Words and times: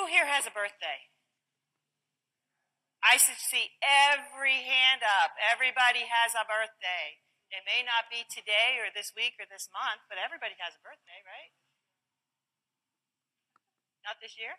Who 0.00 0.08
here 0.08 0.24
has 0.24 0.48
a 0.48 0.54
birthday? 0.56 1.12
I 3.04 3.20
should 3.20 3.36
see 3.36 3.68
every 3.84 4.64
hand 4.64 5.04
up. 5.04 5.36
Everybody 5.36 6.08
has 6.08 6.32
a 6.32 6.48
birthday. 6.48 7.20
It 7.52 7.68
may 7.68 7.84
not 7.84 8.08
be 8.08 8.24
today 8.24 8.80
or 8.80 8.88
this 8.88 9.12
week 9.12 9.36
or 9.36 9.44
this 9.44 9.68
month, 9.68 10.08
but 10.08 10.16
everybody 10.16 10.56
has 10.56 10.72
a 10.72 10.80
birthday, 10.80 11.20
right? 11.28 11.52
Not 14.00 14.16
this 14.24 14.40
year? 14.40 14.56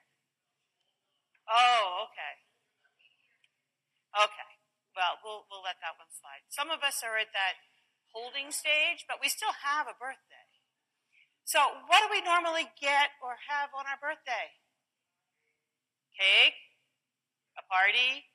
Oh, 1.50 2.06
okay. 2.06 2.34
Okay. 4.14 4.52
Well, 4.94 5.18
we'll 5.26 5.50
we'll 5.50 5.66
let 5.66 5.82
that 5.82 5.98
one 5.98 6.14
slide. 6.14 6.46
Some 6.54 6.70
of 6.70 6.86
us 6.86 7.02
are 7.02 7.18
at 7.18 7.34
that 7.34 7.58
holding 8.14 8.54
stage, 8.54 9.10
but 9.10 9.18
we 9.18 9.26
still 9.26 9.58
have 9.66 9.90
a 9.90 9.98
birthday. 9.98 10.46
So, 11.50 11.66
what 11.90 12.06
do 12.06 12.14
we 12.14 12.22
normally 12.22 12.70
get 12.78 13.18
or 13.26 13.42
have 13.50 13.74
on 13.74 13.90
our 13.90 13.98
birthday? 13.98 14.61
Cake, 16.16 16.60
a 17.58 17.64
party, 17.66 18.30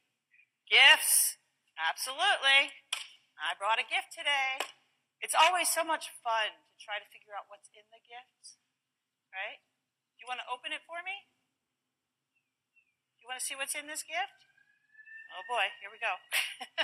gifts. 0.66 1.38
Absolutely. 1.76 2.72
I 3.36 3.52
brought 3.60 3.78
a 3.78 3.86
gift 3.86 4.16
today. 4.16 4.58
It's 5.20 5.36
always 5.36 5.68
so 5.68 5.84
much 5.84 6.12
fun 6.24 6.52
to 6.52 6.74
try 6.80 7.00
to 7.00 7.08
figure 7.08 7.36
out 7.36 7.48
what's 7.48 7.68
in 7.72 7.84
the 7.92 8.00
gift, 8.04 8.60
right? 9.32 9.60
You 10.20 10.24
want 10.28 10.40
to 10.40 10.48
open 10.48 10.72
it 10.72 10.84
for 10.84 11.00
me? 11.04 11.28
You 13.20 13.28
want 13.28 13.40
to 13.40 13.44
see 13.44 13.56
what's 13.58 13.76
in 13.76 13.88
this 13.88 14.04
gift? 14.06 14.32
Oh 15.36 15.44
boy, 15.50 15.68
here 15.82 15.92
we 15.92 16.00
go. 16.00 16.16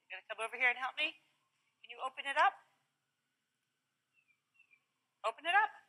you 0.00 0.08
gonna 0.08 0.24
come 0.30 0.40
over 0.40 0.56
here 0.56 0.72
and 0.72 0.80
help 0.80 0.96
me? 0.96 1.12
Can 1.84 1.92
you 1.92 2.00
open 2.00 2.24
it 2.24 2.40
up? 2.40 2.56
Open 5.26 5.44
it 5.44 5.52
up. 5.52 5.83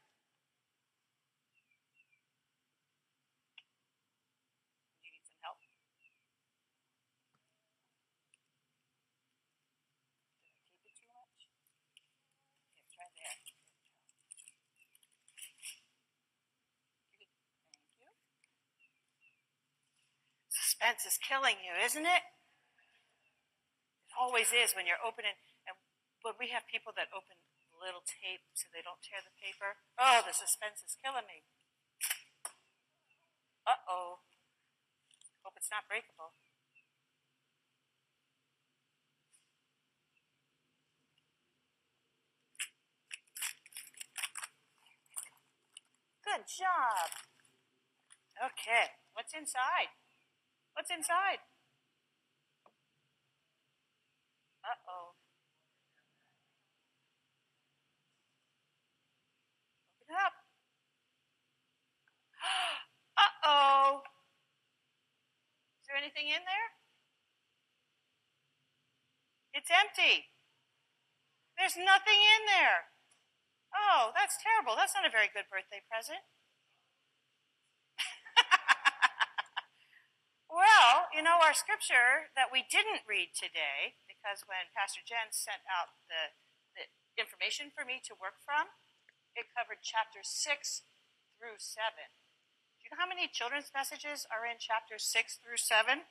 Suspense 20.86 21.18
is 21.18 21.18
killing 21.18 21.58
you, 21.66 21.74
isn't 21.82 22.06
it? 22.06 22.24
It 24.06 24.14
always 24.14 24.54
is 24.54 24.78
when 24.78 24.86
you're 24.86 25.02
opening. 25.02 25.34
And 25.66 25.74
when 26.22 26.38
we 26.38 26.54
have 26.54 26.70
people 26.70 26.94
that 26.94 27.10
open 27.10 27.42
little 27.82 28.06
tape 28.06 28.46
so 28.54 28.70
they 28.70 28.86
don't 28.86 29.02
tear 29.02 29.18
the 29.26 29.34
paper, 29.42 29.82
oh, 29.98 30.22
the 30.22 30.30
suspense 30.30 30.86
is 30.86 30.94
killing 31.02 31.26
me. 31.26 31.42
Uh 33.66 33.82
oh. 33.90 34.22
Hope 35.42 35.58
it's 35.58 35.74
not 35.74 35.90
breakable. 35.90 36.38
Good 46.22 46.46
job. 46.46 47.10
Okay, 48.38 49.02
what's 49.18 49.34
inside? 49.34 49.90
What's 50.76 50.92
inside? 50.92 51.40
Uh 54.60 54.76
oh. 54.92 55.16
Open 60.04 60.12
it 60.12 60.20
up. 60.20 60.36
uh 63.18 63.34
oh. 63.48 64.04
Is 65.80 65.88
there 65.88 65.96
anything 65.96 66.28
in 66.28 66.44
there? 66.44 66.70
It's 69.56 69.72
empty. 69.72 70.28
There's 71.56 71.80
nothing 71.80 72.20
in 72.20 72.42
there. 72.52 72.92
Oh, 73.72 74.12
that's 74.12 74.36
terrible. 74.44 74.76
That's 74.76 74.92
not 74.94 75.08
a 75.08 75.10
very 75.10 75.32
good 75.32 75.48
birthday 75.48 75.80
present. 75.88 76.20
Well, 80.50 81.10
you 81.10 81.26
know, 81.26 81.42
our 81.42 81.58
scripture 81.58 82.30
that 82.38 82.54
we 82.54 82.62
didn't 82.70 83.10
read 83.10 83.34
today, 83.34 83.98
because 84.06 84.46
when 84.46 84.70
Pastor 84.78 85.02
Jen 85.02 85.34
sent 85.34 85.66
out 85.66 85.98
the, 86.06 86.38
the 86.78 86.86
information 87.18 87.74
for 87.74 87.82
me 87.82 87.98
to 88.06 88.14
work 88.14 88.38
from, 88.46 88.70
it 89.34 89.52
covered 89.52 89.82
chapter 89.82 90.22
6 90.22 90.30
through 91.36 91.58
7. 91.58 91.82
Do 92.78 92.82
you 92.86 92.90
know 92.94 93.02
how 93.02 93.10
many 93.10 93.26
children's 93.26 93.74
messages 93.74 94.30
are 94.30 94.46
in 94.46 94.62
chapter 94.62 95.02
6 95.02 95.04
through 95.42 95.60
7? 95.60 96.06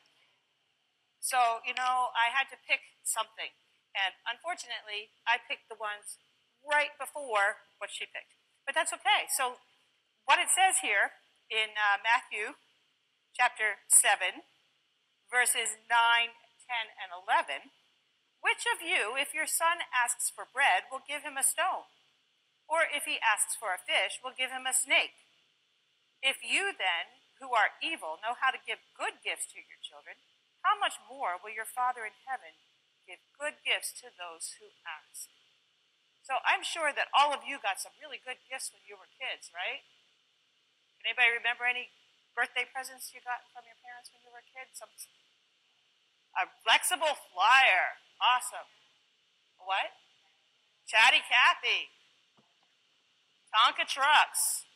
So, 1.23 1.65
you 1.65 1.73
know, 1.73 2.13
I 2.13 2.35
had 2.35 2.51
to 2.53 2.59
pick 2.59 2.85
something. 3.07 3.55
And 3.95 4.19
unfortunately, 4.27 5.15
I 5.25 5.41
picked 5.41 5.71
the 5.71 5.79
ones 5.79 6.19
right 6.61 6.93
before 6.99 7.63
what 7.79 7.95
she 7.95 8.05
picked. 8.11 8.35
But 8.67 8.75
that's 8.75 8.93
okay. 8.93 9.31
So, 9.33 9.63
what 10.27 10.43
it 10.43 10.51
says 10.51 10.83
here 10.83 11.17
in 11.49 11.73
uh, 11.79 12.03
Matthew 12.03 12.59
chapter 13.35 13.83
7, 13.91 14.47
verses 15.27 15.75
9, 15.91 15.91
10, 15.91 16.95
and 16.95 17.11
11. 17.11 17.75
Which 18.39 18.63
of 18.71 18.79
you, 18.79 19.19
if 19.19 19.35
your 19.35 19.51
son 19.51 19.83
asks 19.91 20.31
for 20.31 20.47
bread, 20.47 20.87
will 20.87 21.03
give 21.03 21.27
him 21.27 21.35
a 21.35 21.43
stone? 21.43 21.91
Or 22.71 22.87
if 22.87 23.11
he 23.11 23.19
asks 23.19 23.59
for 23.59 23.75
a 23.75 23.83
fish, 23.83 24.23
will 24.23 24.37
give 24.37 24.55
him 24.55 24.71
a 24.71 24.77
snake? 24.77 25.27
If 26.23 26.47
you 26.47 26.71
then, 26.79 27.19
who 27.43 27.51
are 27.59 27.75
evil, 27.83 28.23
know 28.23 28.39
how 28.39 28.55
to 28.55 28.63
give 28.63 28.79
good 28.95 29.19
gifts 29.27 29.51
to 29.51 29.59
your 29.59 29.83
children, 29.83 30.15
how 30.63 30.79
much 30.79 31.03
more 31.03 31.35
will 31.37 31.53
your 31.53 31.69
Father 31.69 32.07
in 32.07 32.15
heaven 32.25 32.55
give 33.03 33.21
good 33.35 33.61
gifts 33.67 33.93
to 34.01 34.15
those 34.15 34.57
who 34.63 34.71
ask? 34.87 35.29
So 36.23 36.41
I'm 36.47 36.65
sure 36.65 36.95
that 36.95 37.13
all 37.13 37.35
of 37.35 37.45
you 37.45 37.61
got 37.61 37.83
some 37.83 37.99
really 38.01 38.23
good 38.23 38.41
gifts 38.49 38.73
when 38.73 38.87
you 38.87 38.97
were 38.97 39.11
kids, 39.13 39.53
right? 39.53 39.85
Can 40.97 41.13
anybody 41.13 41.37
remember 41.37 41.69
any 41.69 41.93
birthday 42.35 42.67
presents 42.67 43.15
you 43.15 43.23
got 43.23 43.47
from 43.55 43.63
your 43.65 43.79
parents 43.79 44.11
when 44.11 44.19
you 44.27 44.31
were 44.35 44.43
a 44.43 44.49
kid? 44.51 44.67
Some, 44.75 44.91
a 46.35 46.51
flexible 46.67 47.15
flyer. 47.31 48.03
Awesome. 48.19 48.67
What? 49.63 49.95
Chatty 50.91 51.23
Cathy. 51.23 51.95
Tonka 53.55 53.87
trucks. 53.87 54.67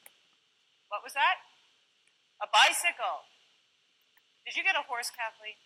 What 0.86 1.02
was 1.02 1.12
that? 1.18 1.42
A 2.38 2.46
bicycle. 2.46 3.26
Did 4.46 4.54
you 4.54 4.62
get 4.62 4.78
a 4.78 4.86
horse, 4.86 5.10
Kathleen? 5.10 5.58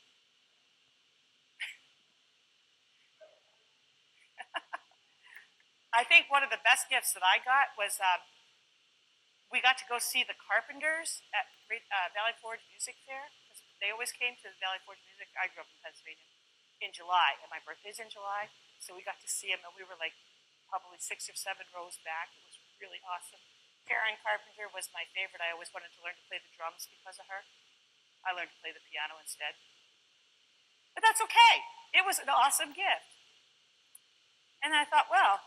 I 5.95 6.03
think 6.09 6.33
one 6.33 6.43
of 6.43 6.49
the 6.49 6.59
best 6.65 6.89
gifts 6.89 7.13
that 7.13 7.23
I 7.23 7.39
got 7.45 7.77
was 7.77 8.01
um, 8.01 8.25
we 9.53 9.61
got 9.61 9.77
to 9.77 9.87
go 9.87 10.01
see 10.01 10.25
the 10.25 10.35
Carpenters 10.35 11.21
at 11.37 11.53
uh, 11.69 12.09
Valley 12.17 12.33
Forge 12.41 12.65
Music 12.73 12.97
Fair. 13.05 13.29
They 13.85 13.93
always 13.93 14.11
came 14.11 14.41
to 14.41 14.49
the 14.49 14.57
Valley 14.57 14.81
Forge 14.89 15.05
Music. 15.05 15.29
I 15.37 15.53
grew 15.53 15.63
up 15.63 15.71
in 15.71 15.77
Pennsylvania 15.85 16.25
in 16.81 16.91
July, 16.91 17.39
and 17.39 17.53
my 17.53 17.61
birthday's 17.63 18.01
in 18.03 18.11
July, 18.11 18.51
so 18.83 18.97
we 18.97 19.07
got 19.07 19.21
to 19.23 19.31
see 19.31 19.53
them, 19.53 19.63
and 19.63 19.71
we 19.77 19.87
were 19.87 19.95
like 20.01 20.17
probably 20.67 20.99
six 20.99 21.29
or 21.29 21.37
seven 21.37 21.69
rows 21.71 22.01
back. 22.03 22.33
It 22.35 22.43
was 22.49 22.59
really 22.81 22.99
awesome. 23.05 23.39
Karen 23.85 24.17
Carpenter 24.25 24.73
was 24.73 24.89
my 24.91 25.05
favorite. 25.13 25.45
I 25.45 25.53
always 25.53 25.71
wanted 25.71 25.93
to 25.95 26.01
learn 26.01 26.17
to 26.17 26.27
play 26.27 26.41
the 26.41 26.51
drums 26.57 26.89
because 26.89 27.21
of 27.21 27.29
her. 27.29 27.45
I 28.25 28.33
learned 28.33 28.51
to 28.57 28.61
play 28.65 28.73
the 28.73 28.83
piano 28.89 29.21
instead. 29.21 29.59
But 30.97 31.05
that's 31.05 31.21
okay. 31.21 31.55
It 31.93 32.09
was 32.09 32.23
an 32.23 32.33
awesome 32.33 32.73
gift. 32.73 33.11
And 34.63 34.73
I 34.73 34.87
thought, 34.87 35.11
well, 35.11 35.43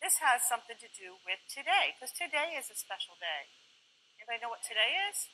this 0.00 0.18
has 0.24 0.40
something 0.48 0.80
to 0.80 0.88
do 0.88 1.20
with 1.28 1.44
today, 1.46 1.92
because 1.94 2.10
today 2.16 2.56
is 2.56 2.72
a 2.72 2.76
special 2.76 3.20
day. 3.20 3.52
Anybody 4.16 4.40
know 4.40 4.52
what 4.52 4.64
today 4.64 4.96
is? 5.12 5.28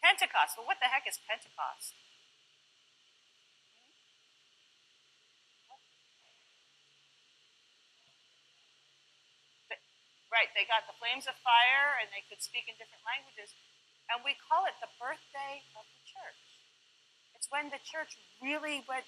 Pentecost. 0.00 0.56
Well, 0.58 0.66
what 0.66 0.80
the 0.80 0.90
heck 0.90 1.06
is 1.06 1.20
Pentecost? 1.22 1.94
Right, 10.32 10.48
they 10.56 10.64
got 10.64 10.88
the 10.88 10.96
flames 10.96 11.28
of 11.28 11.36
fire 11.44 12.00
and 12.00 12.08
they 12.08 12.24
could 12.24 12.40
speak 12.40 12.64
in 12.64 12.74
different 12.80 13.04
languages. 13.04 13.52
And 14.08 14.24
we 14.24 14.32
call 14.32 14.64
it 14.64 14.80
the 14.80 14.88
birthday 14.96 15.60
of 15.76 15.84
the 15.84 16.02
church. 16.08 16.40
It's 17.36 17.52
when 17.52 17.68
the 17.68 17.78
church 17.84 18.16
really 18.40 18.80
went. 18.88 19.04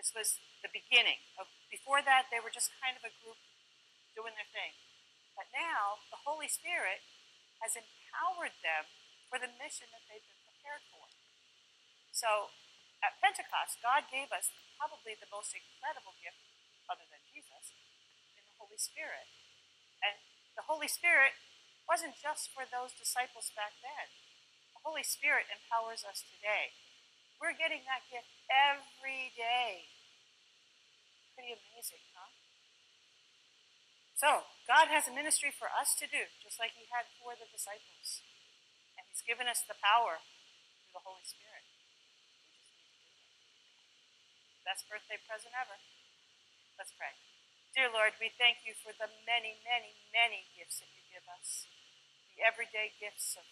This 0.00 0.16
was 0.16 0.40
the 0.64 0.72
beginning. 0.72 1.20
Before 1.68 2.00
that, 2.00 2.32
they 2.32 2.40
were 2.40 2.48
just 2.48 2.72
kind 2.80 2.96
of 2.96 3.04
a 3.04 3.12
group 3.20 3.36
doing 4.16 4.32
their 4.32 4.48
thing. 4.48 4.72
But 5.36 5.52
now, 5.52 6.00
the 6.08 6.24
Holy 6.24 6.48
Spirit 6.48 7.04
has 7.60 7.76
empowered 7.76 8.56
them 8.64 8.88
for 9.28 9.36
the 9.36 9.52
mission 9.60 9.92
that 9.92 10.08
they've 10.08 10.24
been 10.24 10.40
prepared 10.48 10.88
for. 10.88 11.04
So, 12.16 12.48
at 13.04 13.20
Pentecost, 13.20 13.84
God 13.84 14.08
gave 14.08 14.32
us 14.32 14.48
probably 14.80 15.20
the 15.20 15.28
most 15.28 15.52
incredible 15.52 16.16
gift, 16.24 16.48
other 16.88 17.04
than 17.12 17.20
Jesus, 17.28 17.76
in 18.40 18.44
the 18.48 18.56
Holy 18.56 18.80
Spirit. 18.80 19.28
And 20.00 20.16
The 20.56 20.64
Holy 20.64 20.88
Spirit 20.88 21.36
wasn't 21.88 22.16
just 22.20 22.52
for 22.52 22.68
those 22.68 22.92
disciples 22.96 23.52
back 23.52 23.76
then. 23.80 24.12
The 24.76 24.82
Holy 24.84 25.04
Spirit 25.04 25.48
empowers 25.48 26.04
us 26.04 26.20
today. 26.20 26.72
We're 27.40 27.56
getting 27.56 27.84
that 27.88 28.04
gift 28.12 28.28
every 28.50 29.30
day. 29.38 29.86
Pretty 31.38 31.54
amazing, 31.54 32.02
huh? 32.12 32.34
So, 34.18 34.44
God 34.68 34.92
has 34.92 35.08
a 35.08 35.14
ministry 35.14 35.48
for 35.48 35.72
us 35.72 35.96
to 35.96 36.04
do, 36.04 36.28
just 36.44 36.60
like 36.60 36.76
He 36.76 36.84
had 36.92 37.08
for 37.16 37.32
the 37.38 37.48
disciples. 37.48 38.20
And 38.98 39.08
He's 39.08 39.24
given 39.24 39.48
us 39.48 39.64
the 39.64 39.78
power 39.80 40.20
through 40.20 40.92
the 40.92 41.06
Holy 41.06 41.24
Spirit. 41.24 41.64
Best 44.66 44.84
birthday 44.92 45.16
present 45.24 45.56
ever. 45.56 45.80
Let's 46.76 46.92
pray. 46.92 47.16
Dear 47.72 47.88
Lord, 47.88 48.18
we 48.20 48.34
thank 48.34 48.66
you 48.66 48.76
for 48.76 48.92
the 48.92 49.08
many, 49.24 49.56
many, 49.64 49.96
many 50.12 50.50
gifts 50.52 50.82
that 50.84 50.90
you 50.92 51.00
give 51.08 51.24
us 51.30 51.70
the 52.34 52.44
everyday 52.44 52.92
gifts 53.00 53.38
of 53.40 53.46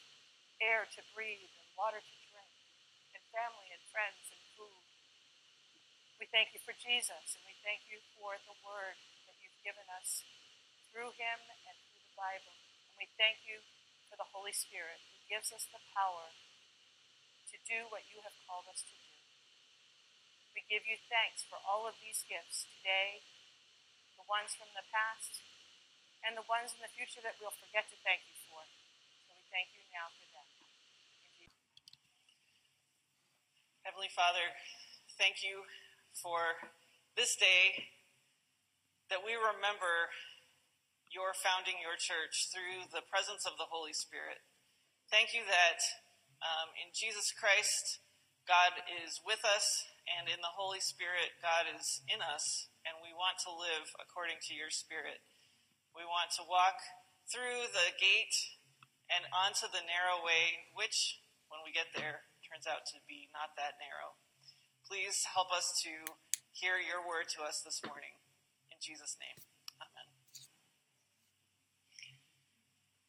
air 0.60 0.84
to 0.90 1.00
breathe 1.14 1.54
and 1.54 1.68
water 1.78 2.02
to 2.02 2.14
drink, 2.28 2.52
and 3.14 3.22
family 3.32 3.70
and 3.72 3.82
friends 3.88 4.26
and. 4.28 4.37
We 6.28 6.44
thank 6.44 6.52
you 6.52 6.60
for 6.60 6.76
Jesus, 6.76 7.40
and 7.40 7.44
we 7.48 7.56
thank 7.64 7.88
you 7.88 8.04
for 8.12 8.36
the 8.44 8.52
word 8.60 9.00
that 9.24 9.40
you've 9.40 9.64
given 9.64 9.88
us 9.88 10.28
through 10.92 11.16
him 11.16 11.38
and 11.48 11.72
through 11.80 12.04
the 12.04 12.12
Bible. 12.20 12.52
And 12.92 13.00
we 13.00 13.08
thank 13.16 13.48
you 13.48 13.64
for 14.12 14.20
the 14.20 14.28
Holy 14.28 14.52
Spirit 14.52 15.00
who 15.08 15.24
gives 15.24 15.56
us 15.56 15.64
the 15.72 15.80
power 15.96 16.36
to 17.48 17.56
do 17.64 17.88
what 17.88 18.04
you 18.12 18.20
have 18.28 18.36
called 18.44 18.68
us 18.68 18.84
to 18.84 18.92
do. 18.92 19.08
We 20.52 20.68
give 20.68 20.84
you 20.84 21.00
thanks 21.08 21.48
for 21.48 21.56
all 21.64 21.88
of 21.88 21.96
these 21.96 22.20
gifts 22.28 22.68
today, 22.76 23.24
the 24.20 24.28
ones 24.28 24.52
from 24.52 24.68
the 24.76 24.84
past, 24.92 25.40
and 26.20 26.36
the 26.36 26.44
ones 26.44 26.76
in 26.76 26.84
the 26.84 26.92
future 26.92 27.24
that 27.24 27.40
we'll 27.40 27.56
forget 27.56 27.88
to 27.88 27.96
thank 28.04 28.28
you 28.28 28.36
for. 28.52 28.68
So 29.24 29.32
we 29.32 29.48
thank 29.48 29.72
you 29.72 29.80
now 29.96 30.12
for 30.12 30.28
them. 30.36 30.44
Heavenly 33.80 34.12
Father, 34.12 34.52
thank 35.16 35.40
you 35.40 35.64
for 36.22 36.58
this 37.16 37.34
day 37.38 37.88
that 39.10 39.24
we 39.24 39.34
remember 39.34 40.12
your 41.08 41.32
founding 41.32 41.80
your 41.80 41.96
church 41.96 42.52
through 42.52 42.90
the 42.92 43.06
presence 43.08 43.48
of 43.48 43.56
the 43.56 43.70
Holy 43.72 43.96
Spirit. 43.96 44.44
Thank 45.08 45.32
you 45.32 45.46
that 45.48 45.80
um, 46.44 46.68
in 46.76 46.92
Jesus 46.92 47.32
Christ, 47.32 48.04
God 48.44 48.84
is 48.86 49.20
with 49.24 49.40
us, 49.44 49.88
and 50.08 50.28
in 50.28 50.40
the 50.40 50.56
Holy 50.56 50.80
Spirit, 50.80 51.36
God 51.40 51.68
is 51.68 52.00
in 52.08 52.20
us, 52.20 52.68
and 52.84 53.00
we 53.00 53.12
want 53.12 53.40
to 53.44 53.52
live 53.52 53.88
according 54.00 54.40
to 54.48 54.56
your 54.56 54.72
Spirit. 54.72 55.20
We 55.92 56.04
want 56.04 56.32
to 56.36 56.44
walk 56.44 56.80
through 57.28 57.68
the 57.72 57.92
gate 57.96 58.36
and 59.08 59.24
onto 59.32 59.68
the 59.68 59.84
narrow 59.84 60.20
way, 60.20 60.68
which, 60.76 61.20
when 61.48 61.60
we 61.64 61.72
get 61.72 61.92
there, 61.96 62.28
turns 62.44 62.68
out 62.68 62.88
to 62.92 63.00
be 63.04 63.28
not 63.32 63.56
that 63.56 63.76
narrow. 63.80 64.16
Please 64.88 65.28
help 65.36 65.52
us 65.52 65.68
to 65.84 65.92
hear 66.56 66.80
your 66.80 67.04
word 67.04 67.28
to 67.36 67.44
us 67.44 67.60
this 67.60 67.84
morning. 67.84 68.16
In 68.72 68.80
Jesus' 68.80 69.20
name, 69.20 69.36
amen. 69.76 70.08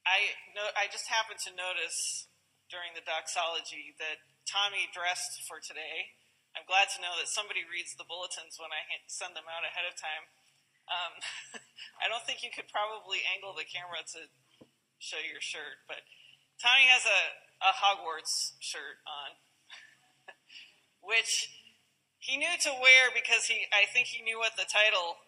I, 0.04 0.36
know, 0.52 0.68
I 0.76 0.92
just 0.92 1.08
happened 1.08 1.40
to 1.48 1.56
notice 1.56 2.28
during 2.68 2.92
the 3.00 3.06
doxology 3.08 3.96
that 3.96 4.20
Tommy 4.44 4.92
dressed 4.92 5.40
for 5.48 5.64
today. 5.64 6.20
I'm 6.52 6.68
glad 6.68 6.92
to 6.92 7.00
know 7.00 7.16
that 7.16 7.31
somebody 7.31 7.64
reads 7.64 7.96
the 7.96 8.04
bulletins 8.04 8.60
when 8.60 8.76
I 8.76 8.84
send 9.08 9.40
them 9.40 9.48
out 9.48 9.64
ahead 9.64 9.88
of 9.88 9.96
time. 9.96 10.28
Um, 10.92 11.14
I 12.04 12.12
don't 12.12 12.28
think 12.28 12.44
you 12.44 12.52
could 12.52 12.68
probably 12.68 13.24
angle 13.24 13.56
the 13.56 13.64
camera 13.64 14.04
to 14.20 14.28
show 15.00 15.24
your 15.24 15.40
shirt, 15.40 15.88
but 15.88 16.04
Tommy 16.60 16.92
has 16.92 17.08
a, 17.08 17.22
a 17.64 17.72
Hogwarts 17.72 18.60
shirt 18.60 19.00
on, 19.08 19.40
which 21.16 21.56
he 22.19 22.36
knew 22.36 22.56
to 22.68 22.71
wear 22.75 23.10
because 23.16 23.48
he, 23.48 23.63
I 23.71 23.88
think 23.88 24.12
he 24.12 24.19
knew 24.19 24.38
what 24.38 24.60
the 24.60 24.68
title 24.68 25.24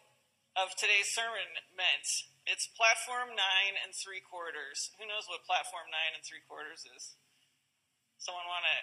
of 0.60 0.76
today's 0.76 1.08
sermon 1.08 1.56
meant. 1.72 2.08
It's 2.44 2.68
platform 2.68 3.32
nine 3.32 3.80
and 3.80 3.96
three 3.96 4.20
quarters. 4.20 4.92
Who 5.00 5.08
knows 5.08 5.26
what 5.32 5.48
platform 5.48 5.88
nine 5.88 6.12
and 6.12 6.24
three 6.24 6.44
quarters 6.44 6.84
is? 6.84 7.16
Someone 8.20 8.46
want 8.46 8.68
to 8.68 8.78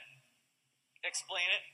explain 1.04 1.46
it? 1.52 1.64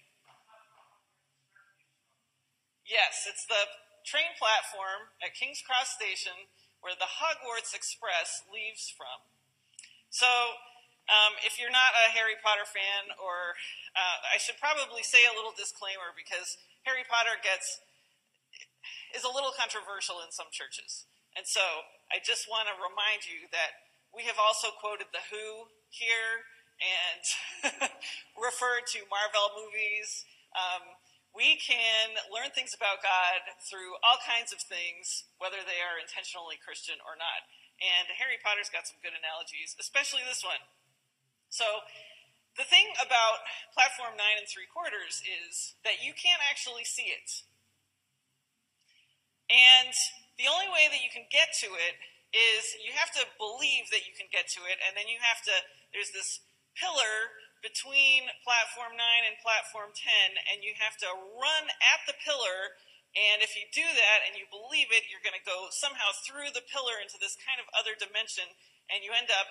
Yes, 2.85 3.25
it's 3.25 3.47
the 3.47 3.71
train 4.05 4.35
platform 4.37 5.15
at 5.25 5.33
King's 5.33 5.65
Cross 5.65 5.97
Station 5.97 6.51
where 6.85 6.93
the 6.99 7.09
Hogwarts 7.23 7.73
Express 7.73 8.45
leaves 8.53 8.93
from. 8.93 9.25
So, 10.13 10.29
um, 11.09 11.37
if 11.45 11.61
you're 11.61 11.73
not 11.73 11.93
a 11.93 12.13
Harry 12.13 12.37
Potter 12.41 12.65
fan, 12.65 13.13
or 13.21 13.57
uh, 13.93 14.25
I 14.33 14.41
should 14.41 14.57
probably 14.57 15.05
say 15.05 15.25
a 15.29 15.37
little 15.37 15.53
disclaimer 15.53 16.17
because 16.17 16.57
Harry 16.89 17.05
Potter 17.05 17.37
gets 17.41 17.81
is 19.13 19.23
a 19.23 19.31
little 19.31 19.55
controversial 19.55 20.19
in 20.25 20.33
some 20.33 20.51
churches, 20.51 21.05
and 21.37 21.45
so 21.45 21.63
I 22.09 22.21
just 22.25 22.49
want 22.49 22.73
to 22.73 22.75
remind 22.81 23.29
you 23.29 23.49
that 23.53 23.85
we 24.17 24.25
have 24.31 24.41
also 24.41 24.73
quoted 24.73 25.11
the 25.13 25.23
Who 25.29 25.69
here 25.93 26.47
and 26.79 27.23
referred 28.39 28.87
to 28.95 29.07
Marvel 29.07 29.55
movies. 29.55 30.27
Um, 30.55 30.99
we 31.35 31.59
can 31.59 32.15
learn 32.31 32.55
things 32.55 32.79
about 32.79 33.03
God 33.03 33.43
through 33.67 33.99
all 34.07 34.23
kinds 34.23 34.55
of 34.55 34.63
things, 34.63 35.27
whether 35.43 35.67
they 35.67 35.83
are 35.83 35.99
intentionally 35.99 36.55
Christian 36.63 37.03
or 37.03 37.19
not. 37.19 37.43
And 37.83 38.07
Harry 38.23 38.39
Potter's 38.39 38.71
got 38.71 38.87
some 38.87 39.03
good 39.03 39.19
analogies, 39.19 39.75
especially 39.75 40.23
this 40.23 40.47
one. 40.47 40.63
So, 41.55 41.87
the 42.59 42.67
thing 42.67 42.91
about 42.99 43.47
platform 43.71 44.19
nine 44.19 44.43
and 44.43 44.51
three 44.51 44.67
quarters 44.67 45.23
is 45.23 45.79
that 45.87 46.03
you 46.03 46.11
can't 46.11 46.43
actually 46.43 46.83
see 46.83 47.15
it. 47.15 47.47
And 49.47 49.95
the 50.35 50.51
only 50.51 50.67
way 50.67 50.91
that 50.91 50.99
you 50.99 51.15
can 51.15 51.31
get 51.31 51.55
to 51.63 51.71
it 51.79 51.95
is 52.35 52.75
you 52.83 52.91
have 52.99 53.15
to 53.15 53.23
believe 53.39 53.87
that 53.95 54.03
you 54.03 54.11
can 54.19 54.27
get 54.35 54.51
to 54.59 54.67
it, 54.67 54.83
and 54.83 54.99
then 54.99 55.07
you 55.07 55.23
have 55.23 55.47
to, 55.47 55.55
there's 55.95 56.11
this 56.11 56.43
pillar 56.75 57.39
between 57.63 58.27
platform 58.43 58.99
9 58.99 58.99
and 59.23 59.39
platform 59.39 59.95
10, 59.95 60.35
and 60.51 60.67
you 60.67 60.75
have 60.83 60.99
to 61.07 61.11
run 61.39 61.71
at 61.71 62.03
the 62.11 62.19
pillar. 62.19 62.75
And 63.15 63.47
if 63.47 63.55
you 63.55 63.71
do 63.71 63.87
that 63.87 64.27
and 64.27 64.35
you 64.35 64.51
believe 64.51 64.91
it, 64.91 65.07
you're 65.07 65.23
going 65.23 65.39
to 65.39 65.47
go 65.47 65.71
somehow 65.71 66.11
through 66.27 66.51
the 66.51 66.67
pillar 66.67 66.99
into 66.99 67.15
this 67.15 67.39
kind 67.39 67.63
of 67.63 67.71
other 67.71 67.95
dimension, 67.95 68.51
and 68.91 69.07
you 69.07 69.15
end 69.15 69.31
up 69.31 69.47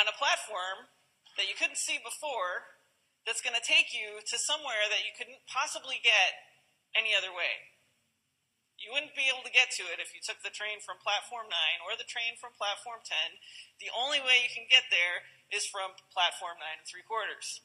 on 0.00 0.10
a 0.10 0.16
platform 0.16 0.90
that 1.38 1.46
you 1.50 1.54
couldn't 1.56 1.80
see 1.80 1.98
before 2.02 2.78
that's 3.24 3.40
going 3.40 3.56
to 3.56 3.64
take 3.64 3.96
you 3.96 4.20
to 4.20 4.36
somewhere 4.36 4.84
that 4.92 5.02
you 5.02 5.12
couldn't 5.16 5.40
possibly 5.48 5.98
get 6.04 6.36
any 6.92 7.16
other 7.16 7.32
way. 7.32 7.72
You 8.76 8.92
wouldn't 8.92 9.16
be 9.16 9.32
able 9.32 9.46
to 9.46 9.54
get 9.54 9.72
to 9.80 9.88
it 9.88 10.02
if 10.02 10.12
you 10.12 10.20
took 10.20 10.44
the 10.44 10.52
train 10.52 10.82
from 10.84 11.00
platform 11.00 11.48
9 11.48 11.86
or 11.88 11.96
the 11.96 12.04
train 12.04 12.36
from 12.36 12.52
platform 12.58 13.00
10. 13.00 13.40
The 13.80 13.88
only 13.94 14.20
way 14.20 14.44
you 14.44 14.52
can 14.52 14.68
get 14.68 14.92
there 14.92 15.24
is 15.48 15.64
from 15.64 15.96
platform 16.12 16.60
9 16.60 16.84
and 16.84 16.84
3 16.84 17.00
quarters. 17.08 17.63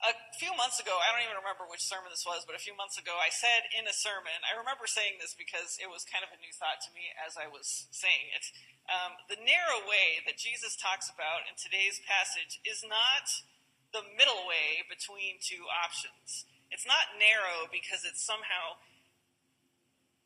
A 0.00 0.16
few 0.40 0.56
months 0.56 0.80
ago, 0.80 0.96
I 0.96 1.12
don't 1.12 1.20
even 1.20 1.36
remember 1.36 1.68
which 1.68 1.84
sermon 1.84 2.08
this 2.08 2.24
was, 2.24 2.48
but 2.48 2.56
a 2.56 2.62
few 2.62 2.72
months 2.72 2.96
ago, 2.96 3.20
I 3.20 3.28
said 3.28 3.68
in 3.68 3.84
a 3.84 3.92
sermon, 3.92 4.32
I 4.48 4.56
remember 4.56 4.88
saying 4.88 5.20
this 5.20 5.36
because 5.36 5.76
it 5.76 5.92
was 5.92 6.08
kind 6.08 6.24
of 6.24 6.32
a 6.32 6.40
new 6.40 6.48
thought 6.56 6.80
to 6.88 6.90
me 6.96 7.12
as 7.20 7.36
I 7.36 7.52
was 7.52 7.84
saying 7.92 8.32
it. 8.32 8.48
Um, 8.88 9.20
the 9.28 9.36
narrow 9.36 9.84
way 9.84 10.24
that 10.24 10.40
Jesus 10.40 10.72
talks 10.72 11.12
about 11.12 11.44
in 11.44 11.52
today's 11.60 12.00
passage 12.08 12.64
is 12.64 12.80
not 12.80 13.28
the 13.92 14.00
middle 14.16 14.48
way 14.48 14.88
between 14.88 15.36
two 15.36 15.68
options. 15.68 16.48
It's 16.72 16.88
not 16.88 17.20
narrow 17.20 17.68
because 17.68 18.00
it's 18.08 18.24
somehow 18.24 18.80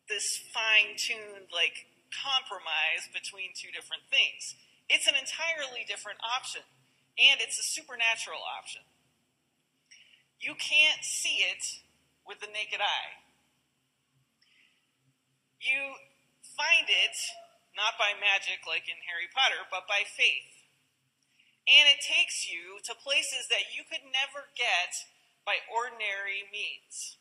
this 0.07 0.38
fine 0.54 0.95
tuned, 0.95 1.50
like, 1.50 1.90
compromise 2.14 3.11
between 3.11 3.50
two 3.59 3.75
different 3.75 4.07
things. 4.07 4.54
It's 4.87 5.11
an 5.11 5.19
entirely 5.19 5.83
different 5.83 6.23
option, 6.23 6.62
and 7.19 7.43
it's 7.43 7.59
a 7.59 7.66
supernatural 7.66 8.45
option. 8.45 8.87
You 10.45 10.53
can't 10.61 11.01
see 11.01 11.41
it 11.41 11.81
with 12.29 12.45
the 12.45 12.53
naked 12.53 12.85
eye. 12.85 13.17
You 15.57 15.97
find 16.53 16.85
it 16.85 17.17
not 17.73 17.97
by 17.97 18.13
magic 18.13 18.69
like 18.69 18.85
in 18.85 19.01
Harry 19.09 19.25
Potter, 19.33 19.65
but 19.73 19.89
by 19.89 20.05
faith. 20.05 20.69
And 21.65 21.89
it 21.89 22.05
takes 22.05 22.45
you 22.45 22.77
to 22.85 22.93
places 22.93 23.49
that 23.49 23.73
you 23.73 23.89
could 23.89 24.05
never 24.05 24.53
get 24.53 24.93
by 25.49 25.65
ordinary 25.65 26.45
means. 26.53 27.17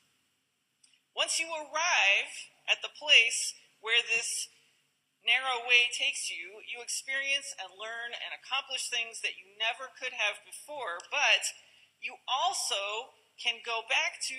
Once 1.16 1.40
you 1.40 1.48
arrive 1.48 2.52
at 2.68 2.84
the 2.84 2.92
place 2.92 3.56
where 3.80 4.04
this 4.04 4.52
narrow 5.24 5.64
way 5.64 5.88
takes 5.96 6.28
you, 6.28 6.60
you 6.68 6.84
experience 6.84 7.56
and 7.56 7.72
learn 7.80 8.12
and 8.12 8.36
accomplish 8.36 8.92
things 8.92 9.24
that 9.24 9.40
you 9.40 9.48
never 9.56 9.88
could 9.96 10.12
have 10.12 10.44
before, 10.44 11.00
but 11.08 11.48
you 12.04 12.20
also 12.28 13.16
can 13.40 13.64
go 13.64 13.88
back 13.88 14.20
to 14.30 14.38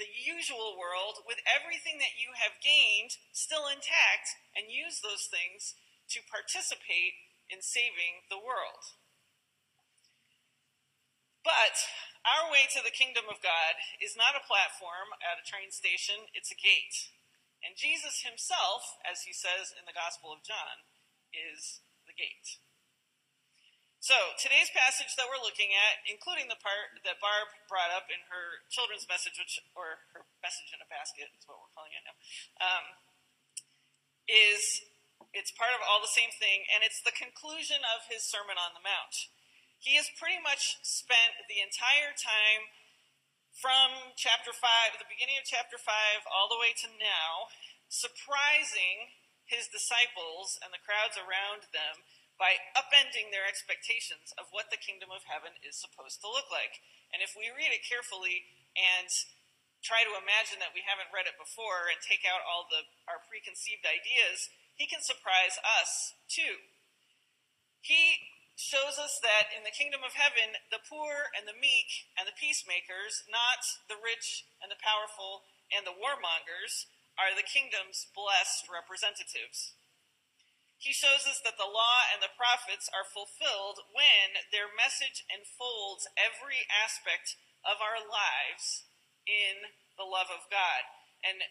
the 0.00 0.08
usual 0.08 0.78
world 0.78 1.20
with 1.28 1.42
everything 1.44 2.00
that 2.00 2.16
you 2.16 2.32
have 2.38 2.62
gained 2.62 3.18
still 3.34 3.68
intact 3.68 4.38
and 4.56 4.72
use 4.72 5.02
those 5.02 5.28
things 5.28 5.76
to 6.08 6.24
participate 6.30 7.18
in 7.50 7.60
saving 7.60 8.24
the 8.32 8.40
world. 8.40 8.96
But 11.42 11.74
our 12.22 12.48
way 12.48 12.70
to 12.70 12.80
the 12.80 12.94
kingdom 12.94 13.26
of 13.26 13.42
God 13.42 13.74
is 13.98 14.14
not 14.14 14.38
a 14.38 14.46
platform 14.46 15.10
at 15.18 15.42
a 15.42 15.46
train 15.46 15.74
station, 15.74 16.30
it's 16.32 16.54
a 16.54 16.58
gate. 16.58 17.10
And 17.62 17.78
Jesus 17.78 18.22
himself, 18.22 18.98
as 19.02 19.26
he 19.26 19.34
says 19.34 19.74
in 19.74 19.86
the 19.86 19.94
Gospel 19.94 20.30
of 20.30 20.46
John, 20.46 20.86
is 21.34 21.82
the 22.06 22.14
gate. 22.14 22.61
So, 24.02 24.34
today's 24.34 24.66
passage 24.74 25.14
that 25.14 25.30
we're 25.30 25.38
looking 25.38 25.70
at, 25.70 26.02
including 26.10 26.50
the 26.50 26.58
part 26.58 26.90
that 27.06 27.22
Barb 27.22 27.54
brought 27.70 27.94
up 27.94 28.10
in 28.10 28.18
her 28.34 28.66
children's 28.66 29.06
message, 29.06 29.38
which, 29.38 29.62
or 29.78 30.02
her 30.10 30.26
message 30.42 30.74
in 30.74 30.82
a 30.82 30.90
basket 30.90 31.30
is 31.38 31.46
what 31.46 31.62
we're 31.62 31.70
calling 31.70 31.94
it 31.94 32.02
now, 32.02 32.18
um, 32.58 32.98
is 34.26 34.82
it's 35.30 35.54
part 35.54 35.70
of 35.70 35.86
all 35.86 36.02
the 36.02 36.10
same 36.10 36.34
thing, 36.34 36.66
and 36.74 36.82
it's 36.82 36.98
the 36.98 37.14
conclusion 37.14 37.86
of 37.94 38.10
his 38.10 38.26
Sermon 38.26 38.58
on 38.58 38.74
the 38.74 38.82
Mount. 38.82 39.30
He 39.78 39.94
has 39.94 40.10
pretty 40.18 40.42
much 40.42 40.82
spent 40.82 41.38
the 41.46 41.62
entire 41.62 42.10
time 42.10 42.74
from 43.54 44.18
chapter 44.18 44.50
5, 44.50 44.98
the 44.98 45.06
beginning 45.06 45.38
of 45.38 45.46
chapter 45.46 45.78
5, 45.78 46.26
all 46.26 46.50
the 46.50 46.58
way 46.58 46.74
to 46.74 46.90
now, 46.90 47.54
surprising 47.86 49.14
his 49.46 49.70
disciples 49.70 50.58
and 50.58 50.74
the 50.74 50.82
crowds 50.82 51.14
around 51.14 51.70
them 51.70 52.02
by 52.40 52.58
upending 52.74 53.30
their 53.30 53.46
expectations 53.46 54.34
of 54.40 54.50
what 54.50 54.72
the 54.72 54.80
kingdom 54.80 55.12
of 55.12 55.28
heaven 55.28 55.54
is 55.62 55.78
supposed 55.78 56.20
to 56.20 56.32
look 56.32 56.48
like. 56.48 56.80
And 57.12 57.20
if 57.20 57.36
we 57.36 57.52
read 57.52 57.70
it 57.70 57.86
carefully 57.86 58.48
and 58.74 59.08
try 59.84 60.06
to 60.06 60.18
imagine 60.18 60.62
that 60.62 60.74
we 60.74 60.86
haven't 60.86 61.12
read 61.12 61.26
it 61.26 61.36
before 61.36 61.90
and 61.90 61.98
take 62.00 62.22
out 62.22 62.42
all 62.46 62.70
the 62.70 62.86
our 63.10 63.22
preconceived 63.26 63.82
ideas, 63.84 64.48
he 64.78 64.86
can 64.86 65.02
surprise 65.02 65.58
us 65.60 66.16
too. 66.30 66.62
He 67.82 68.32
shows 68.54 68.94
us 69.00 69.18
that 69.26 69.50
in 69.50 69.66
the 69.66 69.74
kingdom 69.74 70.06
of 70.06 70.14
heaven, 70.14 70.54
the 70.70 70.82
poor 70.86 71.34
and 71.34 71.50
the 71.50 71.58
meek 71.58 72.06
and 72.14 72.30
the 72.30 72.38
peacemakers, 72.38 73.26
not 73.26 73.64
the 73.90 73.98
rich 73.98 74.46
and 74.62 74.70
the 74.70 74.78
powerful 74.78 75.42
and 75.74 75.82
the 75.82 75.96
warmongers, 75.96 76.86
are 77.18 77.34
the 77.34 77.44
kingdom's 77.44 78.08
blessed 78.14 78.70
representatives. 78.70 79.74
He 80.82 80.90
shows 80.90 81.30
us 81.30 81.38
that 81.46 81.62
the 81.62 81.70
law 81.70 82.10
and 82.10 82.18
the 82.18 82.34
prophets 82.34 82.90
are 82.90 83.06
fulfilled 83.06 83.86
when 83.94 84.34
their 84.50 84.66
message 84.66 85.22
enfolds 85.30 86.10
every 86.18 86.66
aspect 86.66 87.38
of 87.62 87.78
our 87.78 88.02
lives 88.02 88.90
in 89.22 89.70
the 89.94 90.02
love 90.02 90.26
of 90.26 90.50
God. 90.50 90.82
And 91.22 91.46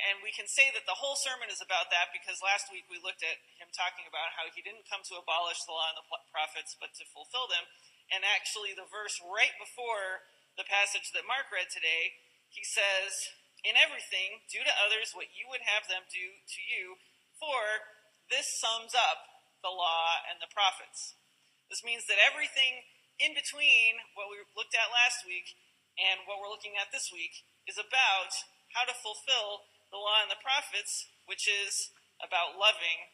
and 0.00 0.24
we 0.24 0.32
can 0.32 0.48
say 0.48 0.72
that 0.72 0.88
the 0.88 0.98
whole 0.98 1.14
sermon 1.20 1.52
is 1.52 1.60
about 1.60 1.92
that 1.92 2.16
because 2.16 2.40
last 2.40 2.72
week 2.72 2.88
we 2.88 2.96
looked 2.96 3.20
at 3.20 3.44
him 3.60 3.68
talking 3.70 4.08
about 4.08 4.34
how 4.34 4.48
he 4.48 4.64
didn't 4.64 4.88
come 4.88 5.04
to 5.04 5.20
abolish 5.20 5.62
the 5.62 5.76
law 5.76 5.92
and 5.92 6.00
the 6.00 6.08
prophets 6.32 6.72
but 6.74 6.96
to 6.96 7.04
fulfill 7.12 7.46
them. 7.46 7.68
And 8.08 8.24
actually 8.24 8.72
the 8.72 8.88
verse 8.88 9.20
right 9.20 9.52
before 9.60 10.24
the 10.56 10.64
passage 10.64 11.12
that 11.12 11.28
Mark 11.28 11.52
read 11.52 11.68
today, 11.68 12.16
he 12.48 12.64
says, 12.64 13.36
"In 13.60 13.76
everything, 13.76 14.48
do 14.48 14.64
to 14.64 14.80
others 14.80 15.12
what 15.12 15.36
you 15.36 15.44
would 15.52 15.68
have 15.68 15.92
them 15.92 16.08
do 16.08 16.40
to 16.40 16.60
you, 16.64 16.96
for 17.36 18.00
this 18.32 18.48
sums 18.56 18.96
up 18.96 19.28
the 19.60 19.68
law 19.68 20.24
and 20.32 20.40
the 20.40 20.48
prophets. 20.48 21.20
This 21.68 21.84
means 21.84 22.08
that 22.08 22.16
everything 22.16 22.88
in 23.20 23.36
between 23.36 24.00
what 24.16 24.32
we 24.32 24.40
looked 24.56 24.72
at 24.72 24.88
last 24.88 25.28
week 25.28 25.52
and 26.00 26.24
what 26.24 26.40
we're 26.40 26.48
looking 26.48 26.80
at 26.80 26.88
this 26.88 27.12
week 27.12 27.44
is 27.68 27.76
about 27.76 28.32
how 28.72 28.88
to 28.88 28.96
fulfill 28.96 29.68
the 29.92 30.00
law 30.00 30.24
and 30.24 30.32
the 30.32 30.40
prophets, 30.40 31.12
which 31.28 31.44
is 31.44 31.92
about 32.24 32.56
loving 32.56 33.12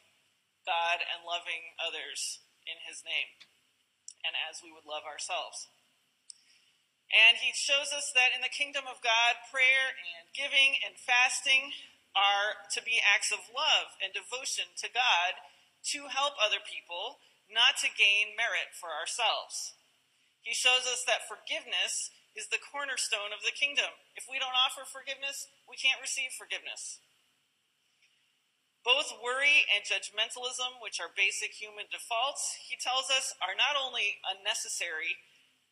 God 0.63 1.03
and 1.03 1.27
loving 1.27 1.75
others 1.75 2.39
in 2.63 2.79
his 2.87 3.03
name, 3.03 3.35
and 4.23 4.39
as 4.47 4.63
we 4.63 4.71
would 4.71 4.87
love 4.87 5.03
ourselves. 5.03 5.67
And 7.09 7.41
he 7.41 7.51
shows 7.51 7.89
us 7.89 8.13
that 8.13 8.31
in 8.37 8.45
the 8.45 8.53
kingdom 8.53 8.85
of 8.85 9.01
God, 9.01 9.49
prayer 9.49 9.91
and 9.91 10.29
giving 10.31 10.77
and 10.85 10.93
fasting 10.93 11.73
are 12.17 12.65
to 12.73 12.81
be 12.81 13.01
acts 13.01 13.29
of 13.31 13.49
love 13.51 13.95
and 14.01 14.13
devotion 14.13 14.73
to 14.81 14.89
God 14.89 15.37
to 15.93 16.11
help 16.11 16.35
other 16.37 16.61
people, 16.61 17.21
not 17.47 17.79
to 17.81 17.89
gain 17.89 18.35
merit 18.35 18.75
for 18.75 18.91
ourselves. 18.91 19.77
He 20.41 20.53
shows 20.53 20.85
us 20.89 21.05
that 21.05 21.29
forgiveness 21.29 22.11
is 22.37 22.49
the 22.49 22.61
cornerstone 22.61 23.33
of 23.33 23.41
the 23.41 23.55
kingdom. 23.55 23.91
If 24.13 24.29
we 24.29 24.37
don't 24.37 24.55
offer 24.55 24.85
forgiveness, 24.85 25.49
we 25.65 25.79
can't 25.79 26.01
receive 26.01 26.35
forgiveness. 26.35 27.01
Both 28.85 29.19
worry 29.19 29.67
and 29.67 29.83
judgmentalism, 29.83 30.79
which 30.79 31.03
are 31.03 31.11
basic 31.11 31.51
human 31.51 31.91
defaults, 31.91 32.55
he 32.63 32.79
tells 32.79 33.11
us, 33.11 33.35
are 33.43 33.57
not 33.57 33.75
only 33.75 34.23
unnecessary, 34.23 35.19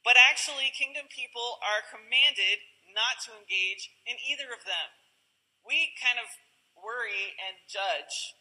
but 0.03 0.19
actually, 0.19 0.75
kingdom 0.75 1.07
people 1.07 1.59
are 1.63 1.87
commanded 1.87 2.63
not 2.91 3.19
to 3.27 3.35
engage 3.35 3.91
in 4.03 4.19
either 4.19 4.51
of 4.51 4.67
them 4.67 4.96
we 5.67 5.91
kind 5.99 6.15
of 6.15 6.31
worry 6.79 7.35
and 7.35 7.59
judge 7.67 8.39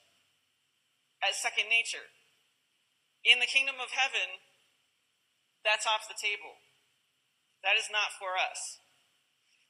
as 1.19 1.43
second 1.43 1.67
nature. 1.67 2.15
In 3.27 3.43
the 3.43 3.51
kingdom 3.51 3.83
of 3.83 3.91
heaven, 3.91 4.39
that's 5.67 5.85
off 5.85 6.07
the 6.07 6.15
table. 6.15 6.63
That 7.67 7.75
is 7.75 7.91
not 7.91 8.15
for 8.15 8.39
us. 8.39 8.79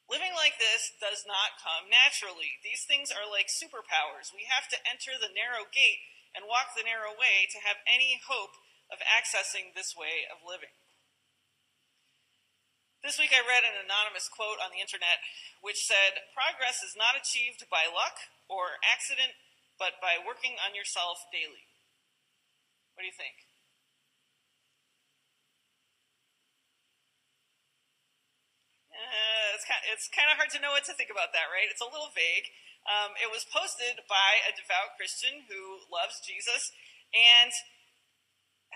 Living 0.07 0.37
like 0.37 0.61
this 0.61 0.93
does 1.01 1.25
not 1.25 1.59
come 1.59 1.89
naturally. 1.89 2.61
These 2.61 2.85
things 2.85 3.09
are 3.09 3.27
like 3.27 3.49
superpowers. 3.49 4.31
We 4.31 4.47
have 4.47 4.69
to 4.71 4.83
enter 4.85 5.17
the 5.17 5.33
narrow 5.33 5.67
gate 5.67 6.05
and 6.37 6.47
walk 6.47 6.77
the 6.77 6.87
narrow 6.87 7.17
way 7.17 7.49
to 7.51 7.65
have 7.65 7.81
any 7.89 8.21
hope 8.29 8.55
of 8.93 9.03
accessing 9.03 9.73
this 9.73 9.97
way 9.97 10.29
of 10.29 10.45
living. 10.47 10.77
This 13.07 13.23
week 13.23 13.31
I 13.31 13.39
read 13.39 13.63
an 13.63 13.79
anonymous 13.87 14.27
quote 14.27 14.59
on 14.59 14.75
the 14.75 14.83
internet 14.83 15.23
which 15.63 15.87
said, 15.87 16.27
Progress 16.35 16.83
is 16.83 16.99
not 16.99 17.15
achieved 17.15 17.63
by 17.71 17.87
luck 17.87 18.19
or 18.51 18.83
accident, 18.83 19.31
but 19.79 20.03
by 20.03 20.19
working 20.19 20.59
on 20.59 20.75
yourself 20.75 21.23
daily. 21.31 21.71
What 22.99 23.07
do 23.07 23.09
you 23.09 23.15
think? 23.15 23.47
Uh, 28.91 29.55
it's, 29.55 29.63
kind 29.71 29.79
of, 29.79 29.87
it's 29.95 30.11
kind 30.11 30.27
of 30.27 30.35
hard 30.35 30.51
to 30.51 30.59
know 30.59 30.75
what 30.75 30.83
to 30.91 30.95
think 30.99 31.15
about 31.15 31.31
that, 31.31 31.47
right? 31.47 31.71
It's 31.71 31.79
a 31.79 31.87
little 31.87 32.11
vague. 32.11 32.51
Um, 32.91 33.15
it 33.23 33.31
was 33.31 33.47
posted 33.47 34.03
by 34.11 34.43
a 34.43 34.51
devout 34.51 34.99
Christian 34.99 35.47
who 35.47 35.87
loves 35.95 36.19
Jesus, 36.27 36.75
and 37.15 37.55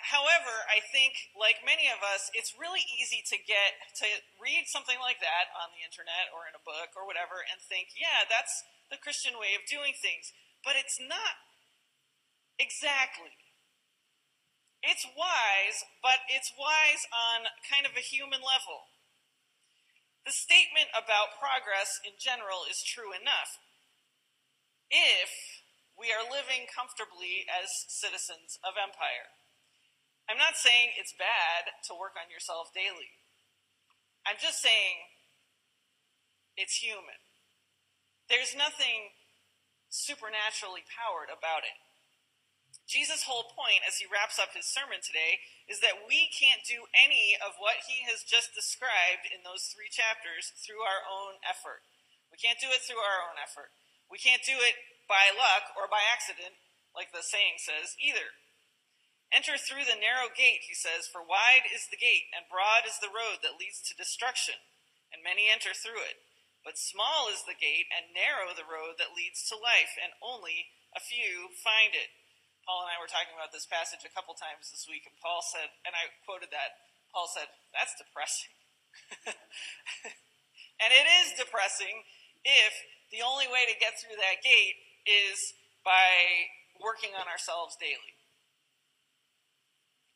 However, 0.08 0.64
I 0.70 0.80
think, 0.80 1.32
like 1.36 1.60
many 1.60 1.90
of 1.92 2.00
us, 2.00 2.32
it's 2.32 2.56
really 2.56 2.84
easy 2.88 3.20
to 3.28 3.36
get 3.36 3.76
to 4.00 4.24
read 4.40 4.64
something 4.66 4.96
like 4.96 5.20
that 5.20 5.52
on 5.52 5.76
the 5.76 5.84
internet 5.84 6.32
or 6.32 6.48
in 6.48 6.56
a 6.56 6.62
book 6.64 6.96
or 6.96 7.04
whatever 7.04 7.44
and 7.44 7.60
think, 7.60 7.92
yeah, 7.92 8.24
that's 8.24 8.64
the 8.88 9.00
Christian 9.00 9.36
way 9.36 9.52
of 9.52 9.68
doing 9.68 9.92
things. 9.92 10.32
But 10.64 10.80
it's 10.80 10.96
not 10.96 11.40
exactly. 12.56 13.36
It's 14.80 15.04
wise, 15.12 15.84
but 16.00 16.24
it's 16.32 16.52
wise 16.56 17.04
on 17.12 17.52
kind 17.68 17.84
of 17.84 17.92
a 17.96 18.04
human 18.04 18.40
level. 18.40 18.88
The 20.24 20.32
statement 20.32 20.92
about 20.92 21.36
progress 21.36 22.00
in 22.00 22.16
general 22.16 22.64
is 22.68 22.84
true 22.84 23.12
enough 23.12 23.60
if 24.88 25.60
we 25.96 26.08
are 26.12 26.24
living 26.24 26.64
comfortably 26.68 27.44
as 27.48 27.68
citizens 27.88 28.56
of 28.64 28.80
empire. 28.80 29.39
I'm 30.30 30.38
not 30.38 30.54
saying 30.54 30.94
it's 30.94 31.10
bad 31.10 31.74
to 31.90 31.98
work 31.98 32.14
on 32.14 32.30
yourself 32.30 32.70
daily. 32.70 33.10
I'm 34.22 34.38
just 34.38 34.62
saying 34.62 35.10
it's 36.54 36.78
human. 36.78 37.18
There's 38.30 38.54
nothing 38.54 39.10
supernaturally 39.90 40.86
powered 40.86 41.34
about 41.34 41.66
it. 41.66 41.74
Jesus' 42.86 43.26
whole 43.26 43.50
point 43.50 43.82
as 43.82 43.98
he 43.98 44.06
wraps 44.06 44.38
up 44.38 44.54
his 44.54 44.70
sermon 44.70 45.02
today 45.02 45.42
is 45.66 45.82
that 45.82 46.06
we 46.06 46.30
can't 46.30 46.62
do 46.62 46.86
any 46.94 47.34
of 47.42 47.58
what 47.58 47.90
he 47.90 48.06
has 48.06 48.22
just 48.22 48.54
described 48.54 49.26
in 49.34 49.42
those 49.42 49.66
three 49.66 49.90
chapters 49.90 50.54
through 50.62 50.86
our 50.86 51.02
own 51.10 51.42
effort. 51.42 51.82
We 52.30 52.38
can't 52.38 52.62
do 52.62 52.70
it 52.70 52.86
through 52.86 53.02
our 53.02 53.26
own 53.26 53.38
effort. 53.42 53.74
We 54.06 54.22
can't 54.22 54.46
do 54.46 54.62
it 54.62 54.78
by 55.10 55.34
luck 55.34 55.74
or 55.74 55.90
by 55.90 56.06
accident, 56.06 56.54
like 56.94 57.10
the 57.10 57.26
saying 57.26 57.58
says, 57.58 57.98
either. 57.98 58.30
Enter 59.30 59.54
through 59.54 59.86
the 59.86 59.98
narrow 59.98 60.26
gate, 60.30 60.66
he 60.66 60.74
says, 60.74 61.06
for 61.06 61.22
wide 61.22 61.70
is 61.70 61.86
the 61.86 62.00
gate, 62.00 62.30
and 62.34 62.50
broad 62.50 62.82
is 62.82 62.98
the 62.98 63.10
road 63.10 63.46
that 63.46 63.58
leads 63.58 63.78
to 63.86 63.94
destruction, 63.94 64.58
and 65.14 65.22
many 65.22 65.46
enter 65.46 65.70
through 65.70 66.02
it. 66.02 66.18
But 66.66 66.76
small 66.76 67.30
is 67.30 67.46
the 67.46 67.56
gate, 67.56 67.86
and 67.94 68.10
narrow 68.10 68.50
the 68.52 68.66
road 68.66 68.98
that 68.98 69.14
leads 69.14 69.46
to 69.48 69.56
life, 69.56 69.94
and 69.96 70.18
only 70.18 70.74
a 70.92 71.00
few 71.00 71.54
find 71.62 71.94
it. 71.94 72.10
Paul 72.66 72.84
and 72.84 72.90
I 72.90 72.98
were 72.98 73.10
talking 73.10 73.32
about 73.32 73.54
this 73.54 73.70
passage 73.70 74.02
a 74.02 74.12
couple 74.12 74.34
times 74.34 74.68
this 74.74 74.90
week, 74.90 75.06
and 75.06 75.14
Paul 75.22 75.46
said, 75.46 75.70
and 75.86 75.94
I 75.94 76.10
quoted 76.26 76.50
that, 76.50 76.90
Paul 77.14 77.30
said, 77.30 77.48
that's 77.70 77.94
depressing. 77.94 78.54
And 80.80 80.90
it 80.96 81.06
is 81.20 81.36
depressing 81.36 82.08
if 82.40 82.72
the 83.12 83.20
only 83.20 83.44
way 83.52 83.68
to 83.68 83.76
get 83.76 84.00
through 84.00 84.16
that 84.16 84.40
gate 84.40 84.80
is 85.04 85.36
by 85.84 86.48
working 86.80 87.12
on 87.12 87.28
ourselves 87.28 87.76
daily. 87.76 88.16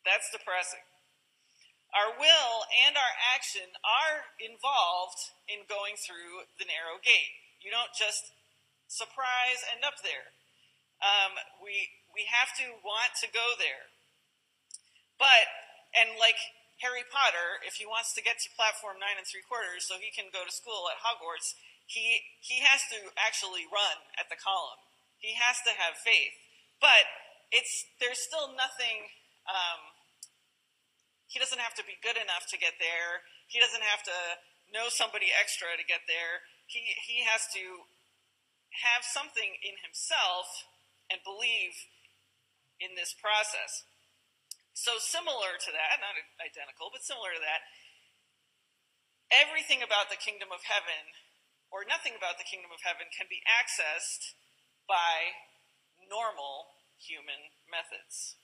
That's 0.04 0.28
depressing. 0.28 0.84
Our 1.94 2.12
will 2.18 2.66
and 2.84 2.98
our 2.98 3.14
action 3.32 3.70
are 3.80 4.34
involved 4.42 5.20
in 5.46 5.64
going 5.70 5.96
through 5.96 6.50
the 6.58 6.66
narrow 6.66 6.98
gate. 7.00 7.38
You 7.62 7.70
don't 7.70 7.94
just 7.96 8.34
surprise 8.90 9.64
end 9.72 9.86
up 9.86 10.02
there. 10.04 10.34
Um, 11.00 11.38
we 11.62 11.88
we 12.12 12.26
have 12.30 12.50
to 12.60 12.78
want 12.82 13.14
to 13.22 13.30
go 13.30 13.56
there. 13.56 13.94
But 15.16 15.46
and 15.94 16.18
like 16.18 16.38
Harry 16.82 17.06
Potter, 17.06 17.62
if 17.62 17.78
he 17.78 17.86
wants 17.86 18.10
to 18.18 18.26
get 18.26 18.42
to 18.42 18.50
platform 18.58 18.98
nine 18.98 19.16
and 19.16 19.26
three 19.26 19.46
quarters 19.46 19.86
so 19.86 19.96
he 19.96 20.10
can 20.10 20.34
go 20.34 20.42
to 20.42 20.50
school 20.50 20.90
at 20.90 21.00
Hogwarts, 21.00 21.54
he 21.86 22.26
he 22.42 22.60
has 22.66 22.82
to 22.90 23.14
actually 23.14 23.70
run 23.70 24.02
at 24.18 24.26
the 24.26 24.38
column. 24.38 24.82
He 25.22 25.38
has 25.38 25.62
to 25.62 25.72
have 25.78 25.94
faith. 26.02 26.34
But 26.82 27.06
it's 27.54 27.86
there's 28.02 28.18
still 28.18 28.50
nothing. 28.50 29.14
Um, 29.46 29.93
he 31.34 31.42
doesn't 31.42 31.58
have 31.58 31.74
to 31.74 31.82
be 31.82 31.98
good 31.98 32.14
enough 32.14 32.46
to 32.54 32.56
get 32.56 32.78
there. 32.78 33.26
He 33.50 33.58
doesn't 33.58 33.82
have 33.82 34.06
to 34.06 34.18
know 34.70 34.86
somebody 34.86 35.34
extra 35.34 35.74
to 35.74 35.82
get 35.82 36.06
there. 36.06 36.46
He 36.70 36.94
he 37.10 37.26
has 37.26 37.50
to 37.58 37.90
have 38.86 39.02
something 39.02 39.58
in 39.58 39.82
himself 39.82 40.46
and 41.10 41.18
believe 41.26 41.74
in 42.78 42.94
this 42.94 43.10
process. 43.10 43.82
So, 44.74 44.98
similar 45.02 45.58
to 45.58 45.70
that, 45.74 46.02
not 46.02 46.18
identical, 46.38 46.94
but 46.94 47.02
similar 47.02 47.34
to 47.34 47.42
that, 47.42 47.66
everything 49.30 49.82
about 49.82 50.10
the 50.10 50.18
kingdom 50.18 50.54
of 50.54 50.66
heaven, 50.66 51.14
or 51.70 51.86
nothing 51.86 52.14
about 52.14 52.38
the 52.38 52.46
kingdom 52.46 52.74
of 52.74 52.82
heaven, 52.82 53.10
can 53.10 53.26
be 53.30 53.42
accessed 53.46 54.38
by 54.86 55.34
normal 56.06 56.74
human 56.98 57.54
methods. 57.70 58.38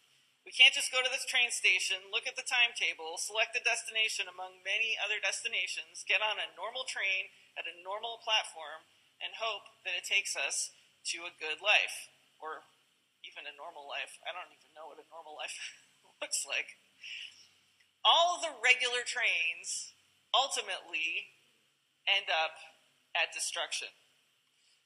We 0.45 0.57
can't 0.57 0.73
just 0.73 0.89
go 0.89 1.05
to 1.05 1.13
this 1.13 1.29
train 1.29 1.53
station, 1.53 2.09
look 2.09 2.25
at 2.25 2.35
the 2.35 2.47
timetable, 2.47 3.21
select 3.21 3.53
a 3.55 3.63
destination 3.63 4.25
among 4.25 4.65
many 4.65 4.97
other 4.97 5.21
destinations, 5.21 6.03
get 6.09 6.25
on 6.25 6.41
a 6.41 6.57
normal 6.57 6.89
train 6.89 7.29
at 7.61 7.69
a 7.69 7.77
normal 7.85 8.25
platform, 8.25 8.89
and 9.21 9.37
hope 9.37 9.69
that 9.85 9.93
it 9.93 10.09
takes 10.09 10.33
us 10.33 10.73
to 11.13 11.29
a 11.29 11.37
good 11.37 11.61
life, 11.61 12.09
or 12.41 12.65
even 13.25 13.45
a 13.45 13.53
normal 13.53 13.85
life. 13.85 14.17
I 14.25 14.33
don't 14.33 14.49
even 14.49 14.73
know 14.73 14.89
what 14.89 15.01
a 15.01 15.07
normal 15.13 15.37
life 15.37 15.53
looks 16.25 16.49
like. 16.49 16.81
All 18.01 18.41
the 18.41 18.57
regular 18.65 19.05
trains 19.05 19.93
ultimately 20.33 21.37
end 22.09 22.33
up 22.33 22.57
at 23.13 23.37
destruction. 23.37 23.93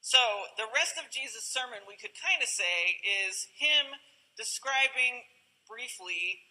So, 0.03 0.19
the 0.59 0.69
rest 0.69 0.99
of 0.99 1.09
Jesus' 1.09 1.47
sermon, 1.47 1.87
we 1.87 1.97
could 1.97 2.13
kind 2.13 2.43
of 2.43 2.51
say, 2.51 3.01
is 3.01 3.47
him 3.57 3.97
describing 4.37 5.25
briefly 5.67 6.45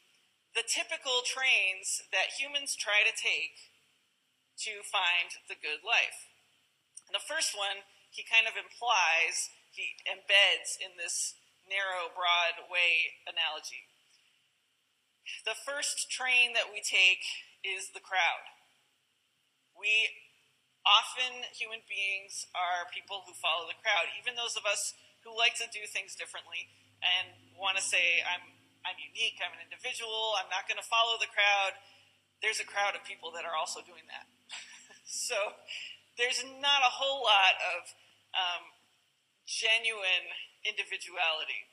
the 0.54 0.62
typical 0.62 1.26
trains 1.26 2.06
that 2.14 2.38
humans 2.38 2.78
try 2.78 3.02
to 3.02 3.10
take 3.10 3.74
to 4.62 4.86
find 4.86 5.34
the 5.50 5.58
good 5.58 5.82
life. 5.82 6.30
And 7.10 7.14
the 7.14 7.26
first 7.26 7.58
one, 7.58 7.82
he 8.14 8.22
kind 8.22 8.46
of 8.46 8.54
implies, 8.54 9.50
he 9.74 9.98
embeds 10.06 10.78
in 10.78 10.94
this 10.94 11.34
narrow, 11.66 12.06
broad 12.14 12.70
way 12.70 13.18
analogy. 13.26 13.90
The 15.42 15.58
first 15.58 16.06
train 16.06 16.54
that 16.54 16.70
we 16.70 16.78
take 16.78 17.26
is 17.66 17.90
the 17.90 18.04
crowd. 18.04 18.46
We 19.74 20.06
often, 20.86 21.50
human 21.50 21.82
beings, 21.90 22.46
are 22.54 22.86
people 22.94 23.26
who 23.26 23.34
follow 23.34 23.66
the 23.66 23.80
crowd, 23.82 24.12
even 24.14 24.38
those 24.38 24.54
of 24.54 24.68
us 24.68 24.94
who 25.26 25.34
like 25.34 25.58
to 25.58 25.66
do 25.72 25.88
things 25.88 26.14
differently 26.14 26.68
and 27.00 27.32
want 27.56 27.80
to 27.80 27.84
say, 27.84 28.20
I'm, 28.22 28.54
I'm 28.84 29.00
unique, 29.00 29.40
I'm 29.40 29.56
an 29.56 29.64
individual, 29.64 30.36
I'm 30.36 30.52
not 30.52 30.68
going 30.68 30.76
to 30.76 30.84
follow 30.84 31.16
the 31.16 31.28
crowd. 31.32 31.76
There's 32.44 32.60
a 32.60 32.68
crowd 32.68 32.92
of 32.92 33.02
people 33.08 33.32
that 33.32 33.48
are 33.48 33.56
also 33.56 33.80
doing 33.80 34.04
that. 34.12 34.28
so 35.08 35.36
there's 36.20 36.44
not 36.60 36.84
a 36.84 36.92
whole 36.92 37.24
lot 37.24 37.56
of 37.74 37.80
um, 38.36 38.62
genuine 39.48 40.28
individuality. 40.68 41.64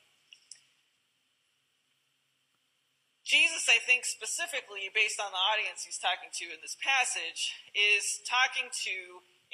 Jesus, 3.22 3.64
I 3.70 3.80
think, 3.80 4.04
specifically 4.04 4.92
based 4.92 5.16
on 5.16 5.30
the 5.32 5.42
audience 5.52 5.88
he's 5.88 5.96
talking 5.96 6.28
to 6.42 6.44
in 6.52 6.60
this 6.60 6.76
passage, 6.80 7.54
is 7.72 8.20
talking 8.28 8.68
to 8.68 8.96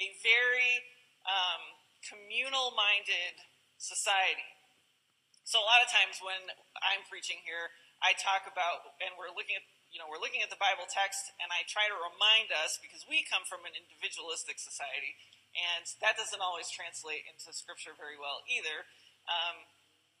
a 0.01 0.07
very 0.19 0.83
um, 1.23 1.63
communal 2.03 2.75
minded 2.75 3.39
society. 3.79 4.58
So, 5.49 5.57
a 5.57 5.65
lot 5.65 5.81
of 5.81 5.89
times 5.89 6.21
when 6.21 6.37
I'm 6.85 7.01
preaching 7.09 7.41
here, 7.41 7.73
I 8.05 8.13
talk 8.21 8.45
about, 8.45 8.85
and 9.01 9.17
we're 9.17 9.33
looking 9.33 9.57
at 9.57 9.65
you 9.89 9.97
know, 9.97 10.05
we're 10.05 10.21
looking 10.21 10.45
at 10.45 10.53
the 10.53 10.61
Bible 10.61 10.85
text, 10.85 11.33
and 11.41 11.49
I 11.49 11.65
try 11.65 11.89
to 11.89 11.97
remind 11.97 12.53
us 12.53 12.77
because 12.77 13.09
we 13.09 13.25
come 13.25 13.41
from 13.49 13.65
an 13.65 13.73
individualistic 13.73 14.61
society, 14.61 15.17
and 15.57 15.81
that 16.05 16.13
doesn't 16.13 16.45
always 16.45 16.69
translate 16.69 17.25
into 17.25 17.49
Scripture 17.49 17.97
very 17.97 18.13
well 18.13 18.45
either. 18.45 18.85
Um, 19.25 19.65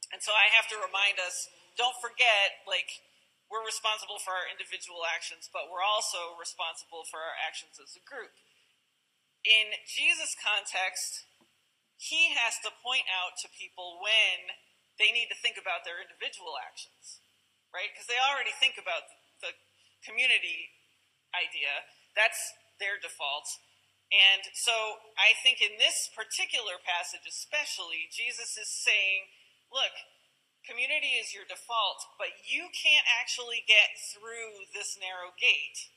and 0.09 0.25
so 0.25 0.33
I 0.33 0.49
have 0.57 0.65
to 0.73 0.81
remind 0.81 1.21
us 1.21 1.45
don't 1.77 1.93
forget, 2.01 2.65
like, 2.65 2.89
we're 3.53 3.61
responsible 3.61 4.17
for 4.17 4.33
our 4.33 4.49
individual 4.49 5.05
actions, 5.05 5.45
but 5.53 5.69
we're 5.69 5.85
also 5.85 6.33
responsible 6.41 7.05
for 7.05 7.21
our 7.21 7.37
actions 7.37 7.77
as 7.77 7.93
a 7.93 8.01
group. 8.01 8.33
In 9.45 9.77
Jesus' 9.85 10.33
context, 10.33 11.29
he 12.01 12.33
has 12.33 12.57
to 12.65 12.73
point 12.81 13.05
out 13.05 13.37
to 13.45 13.47
people 13.53 14.01
when 14.01 14.57
they 15.01 15.15
need 15.15 15.31
to 15.31 15.39
think 15.39 15.55
about 15.55 15.87
their 15.87 16.03
individual 16.03 16.59
actions, 16.59 17.23
right? 17.71 17.89
Because 17.89 18.05
they 18.05 18.19
already 18.19 18.53
think 18.59 18.75
about 18.75 19.07
the 19.39 19.55
community 20.03 20.69
idea. 21.33 21.87
That's 22.13 22.39
their 22.77 22.99
default. 22.99 23.47
And 24.11 24.43
so 24.53 24.73
I 25.15 25.37
think 25.41 25.63
in 25.63 25.79
this 25.79 26.09
particular 26.11 26.77
passage, 26.83 27.23
especially, 27.25 28.09
Jesus 28.11 28.57
is 28.59 28.67
saying, 28.67 29.29
look, 29.69 29.93
Community 30.69 31.17
is 31.17 31.33
your 31.33 31.47
default, 31.47 32.03
but 32.19 32.29
you 32.45 32.69
can't 32.69 33.07
actually 33.17 33.63
get 33.65 33.95
through 34.13 34.69
this 34.75 34.99
narrow 34.99 35.33
gate 35.39 35.89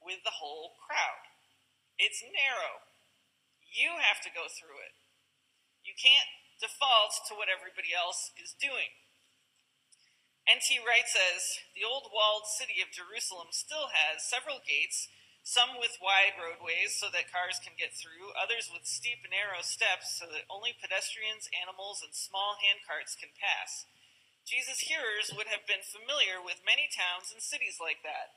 with 0.00 0.24
the 0.24 0.42
whole 0.42 0.74
crowd. 0.74 1.22
It's 2.02 2.18
narrow. 2.24 2.82
You 3.68 3.94
have 4.00 4.18
to 4.24 4.32
go 4.32 4.48
through 4.48 4.80
it. 4.80 4.94
You 5.84 5.92
can't 5.94 6.26
default 6.58 7.14
to 7.30 7.38
what 7.38 7.50
everybody 7.50 7.94
else 7.94 8.34
is 8.34 8.54
doing. 8.58 8.94
N.T. 10.48 10.80
Wright 10.80 11.04
says 11.04 11.60
the 11.76 11.84
old 11.84 12.08
walled 12.08 12.48
city 12.48 12.80
of 12.80 12.88
Jerusalem 12.88 13.52
still 13.52 13.92
has 13.92 14.24
several 14.24 14.64
gates, 14.64 15.06
some 15.44 15.76
with 15.76 16.00
wide 16.00 16.40
roadways 16.40 16.96
so 16.96 17.12
that 17.12 17.28
cars 17.28 17.60
can 17.60 17.76
get 17.76 17.92
through, 17.92 18.32
others 18.32 18.72
with 18.72 18.88
steep, 18.88 19.20
narrow 19.28 19.60
steps 19.60 20.16
so 20.16 20.24
that 20.28 20.48
only 20.48 20.72
pedestrians, 20.72 21.52
animals, 21.52 22.00
and 22.00 22.16
small 22.16 22.56
handcarts 22.64 23.12
can 23.12 23.28
pass. 23.36 23.84
Jesus' 24.48 24.88
hearers 24.88 25.28
would 25.36 25.52
have 25.52 25.68
been 25.68 25.84
familiar 25.84 26.40
with 26.40 26.64
many 26.64 26.88
towns 26.88 27.28
and 27.28 27.44
cities 27.44 27.76
like 27.76 28.00
that. 28.00 28.32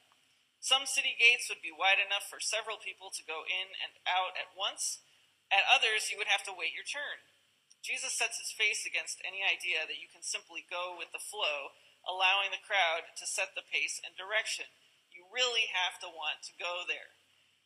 Some 0.59 0.83
city 0.83 1.15
gates 1.15 1.47
would 1.47 1.63
be 1.63 1.71
wide 1.71 2.03
enough 2.03 2.27
for 2.27 2.43
several 2.43 2.75
people 2.75 3.07
to 3.15 3.23
go 3.23 3.47
in 3.47 3.71
and 3.79 3.95
out 4.03 4.35
at 4.35 4.51
once. 4.51 4.99
At 5.47 5.63
others, 5.63 6.11
you 6.11 6.19
would 6.19 6.27
have 6.27 6.43
to 6.43 6.55
wait 6.55 6.75
your 6.75 6.83
turn. 6.83 7.23
Jesus 7.81 8.13
sets 8.13 8.37
his 8.37 8.53
face 8.53 8.85
against 8.85 9.25
any 9.25 9.41
idea 9.41 9.89
that 9.89 9.97
you 9.97 10.05
can 10.05 10.21
simply 10.21 10.61
go 10.69 10.93
with 10.93 11.09
the 11.09 11.21
flow, 11.21 11.73
allowing 12.05 12.53
the 12.53 12.61
crowd 12.61 13.09
to 13.17 13.25
set 13.25 13.57
the 13.57 13.65
pace 13.65 13.97
and 14.05 14.13
direction. 14.13 14.69
You 15.09 15.25
really 15.33 15.65
have 15.73 15.97
to 16.05 16.09
want 16.09 16.45
to 16.45 16.53
go 16.61 16.85
there. 16.85 17.17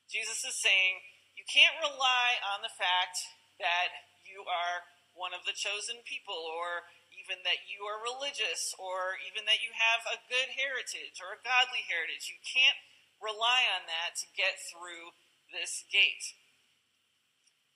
Jesus 0.07 0.47
is 0.47 0.55
saying 0.55 1.03
you 1.35 1.43
can't 1.43 1.83
rely 1.83 2.39
on 2.55 2.63
the 2.63 2.71
fact 2.71 3.19
that 3.59 3.91
you 4.23 4.47
are 4.47 4.87
one 5.15 5.35
of 5.35 5.43
the 5.43 5.55
chosen 5.55 5.99
people 6.07 6.47
or 6.47 6.87
even 7.15 7.43
that 7.43 7.67
you 7.67 7.87
are 7.87 7.99
religious 7.99 8.75
or 8.75 9.19
even 9.23 9.47
that 9.47 9.63
you 9.63 9.71
have 9.75 10.03
a 10.07 10.23
good 10.27 10.51
heritage 10.55 11.19
or 11.19 11.35
a 11.35 11.43
godly 11.43 11.83
heritage. 11.87 12.31
You 12.31 12.39
can't 12.43 12.79
rely 13.19 13.67
on 13.71 13.87
that 13.87 14.19
to 14.19 14.27
get 14.35 14.59
through 14.59 15.15
this 15.51 15.87
gate. 15.87 16.35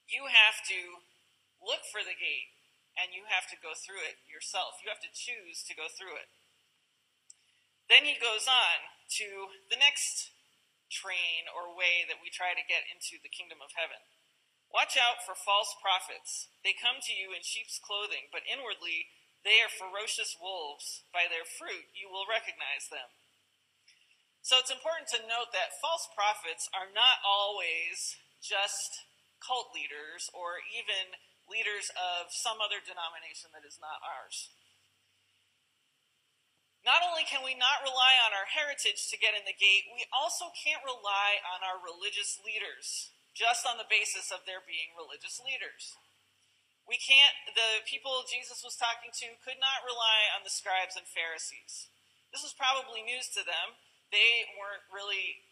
You 0.07 0.27
have 0.27 0.59
to 0.67 1.03
look 1.59 1.83
for 1.91 2.01
the 2.03 2.15
gate 2.15 2.55
and 2.97 3.15
you 3.15 3.27
have 3.31 3.47
to 3.47 3.59
go 3.59 3.71
through 3.75 4.03
it 4.03 4.19
yourself. 4.27 4.79
You 4.83 4.91
have 4.91 5.03
to 5.03 5.11
choose 5.11 5.63
to 5.67 5.77
go 5.77 5.87
through 5.87 6.19
it. 6.19 6.27
Then 7.87 8.03
he 8.05 8.19
goes 8.19 8.45
on 8.45 8.77
to 9.23 9.55
the 9.71 9.79
next 9.79 10.35
train 10.89 11.49
or 11.49 11.73
way 11.73 12.05
that 12.05 12.21
we 12.21 12.33
try 12.33 12.53
to 12.53 12.69
get 12.69 12.85
into 12.89 13.21
the 13.21 13.31
kingdom 13.31 13.61
of 13.61 13.73
heaven. 13.77 14.01
Watch 14.69 14.97
out 14.97 15.25
for 15.25 15.33
false 15.33 15.73
prophets. 15.81 16.49
They 16.61 16.77
come 16.77 17.01
to 17.01 17.13
you 17.13 17.33
in 17.33 17.41
sheep's 17.41 17.81
clothing, 17.81 18.29
but 18.29 18.45
inwardly 18.45 19.09
they 19.41 19.63
are 19.65 19.71
ferocious 19.71 20.37
wolves. 20.37 21.01
By 21.09 21.25
their 21.25 21.45
fruit 21.45 21.89
you 21.97 22.09
will 22.11 22.29
recognize 22.29 22.89
them. 22.89 23.09
So 24.45 24.61
it's 24.61 24.73
important 24.73 25.09
to 25.13 25.29
note 25.29 25.51
that 25.57 25.81
false 25.81 26.05
prophets 26.13 26.69
are 26.73 26.89
not 26.93 27.21
always 27.25 28.17
just 28.39 29.09
cult 29.41 29.73
leaders 29.73 30.29
or 30.31 30.61
even 30.69 31.17
leaders 31.49 31.91
of 31.97 32.31
some 32.31 32.61
other 32.63 32.79
denomination 32.79 33.51
that 33.51 33.67
is 33.67 33.81
not 33.81 33.99
ours. 34.05 34.53
Not 36.85 37.03
only 37.03 37.27
can 37.27 37.43
we 37.43 37.59
not 37.59 37.83
rely 37.83 38.15
on 38.23 38.31
our 38.31 38.47
heritage 38.47 39.11
to 39.11 39.19
get 39.19 39.35
in 39.35 39.43
the 39.43 39.57
gate, 39.57 39.91
we 39.91 40.07
also 40.15 40.47
can't 40.55 40.85
rely 40.85 41.43
on 41.43 41.59
our 41.59 41.75
religious 41.75 42.39
leaders 42.39 43.11
just 43.35 43.67
on 43.67 43.75
the 43.75 43.89
basis 43.91 44.31
of 44.31 44.47
their 44.47 44.63
being 44.63 44.95
religious 44.95 45.43
leaders. 45.43 45.99
We 46.87 46.97
can't, 46.97 47.35
the 47.53 47.85
people 47.85 48.25
Jesus 48.25 48.65
was 48.65 48.79
talking 48.79 49.13
to 49.21 49.37
could 49.43 49.61
not 49.61 49.85
rely 49.85 50.31
on 50.33 50.41
the 50.41 50.49
scribes 50.49 50.97
and 50.97 51.05
Pharisees. 51.05 51.91
This 52.33 52.41
was 52.41 52.55
probably 52.57 53.05
news 53.05 53.29
to 53.37 53.45
them. 53.45 53.77
They 54.09 54.49
weren't 54.57 54.89
really 54.89 55.45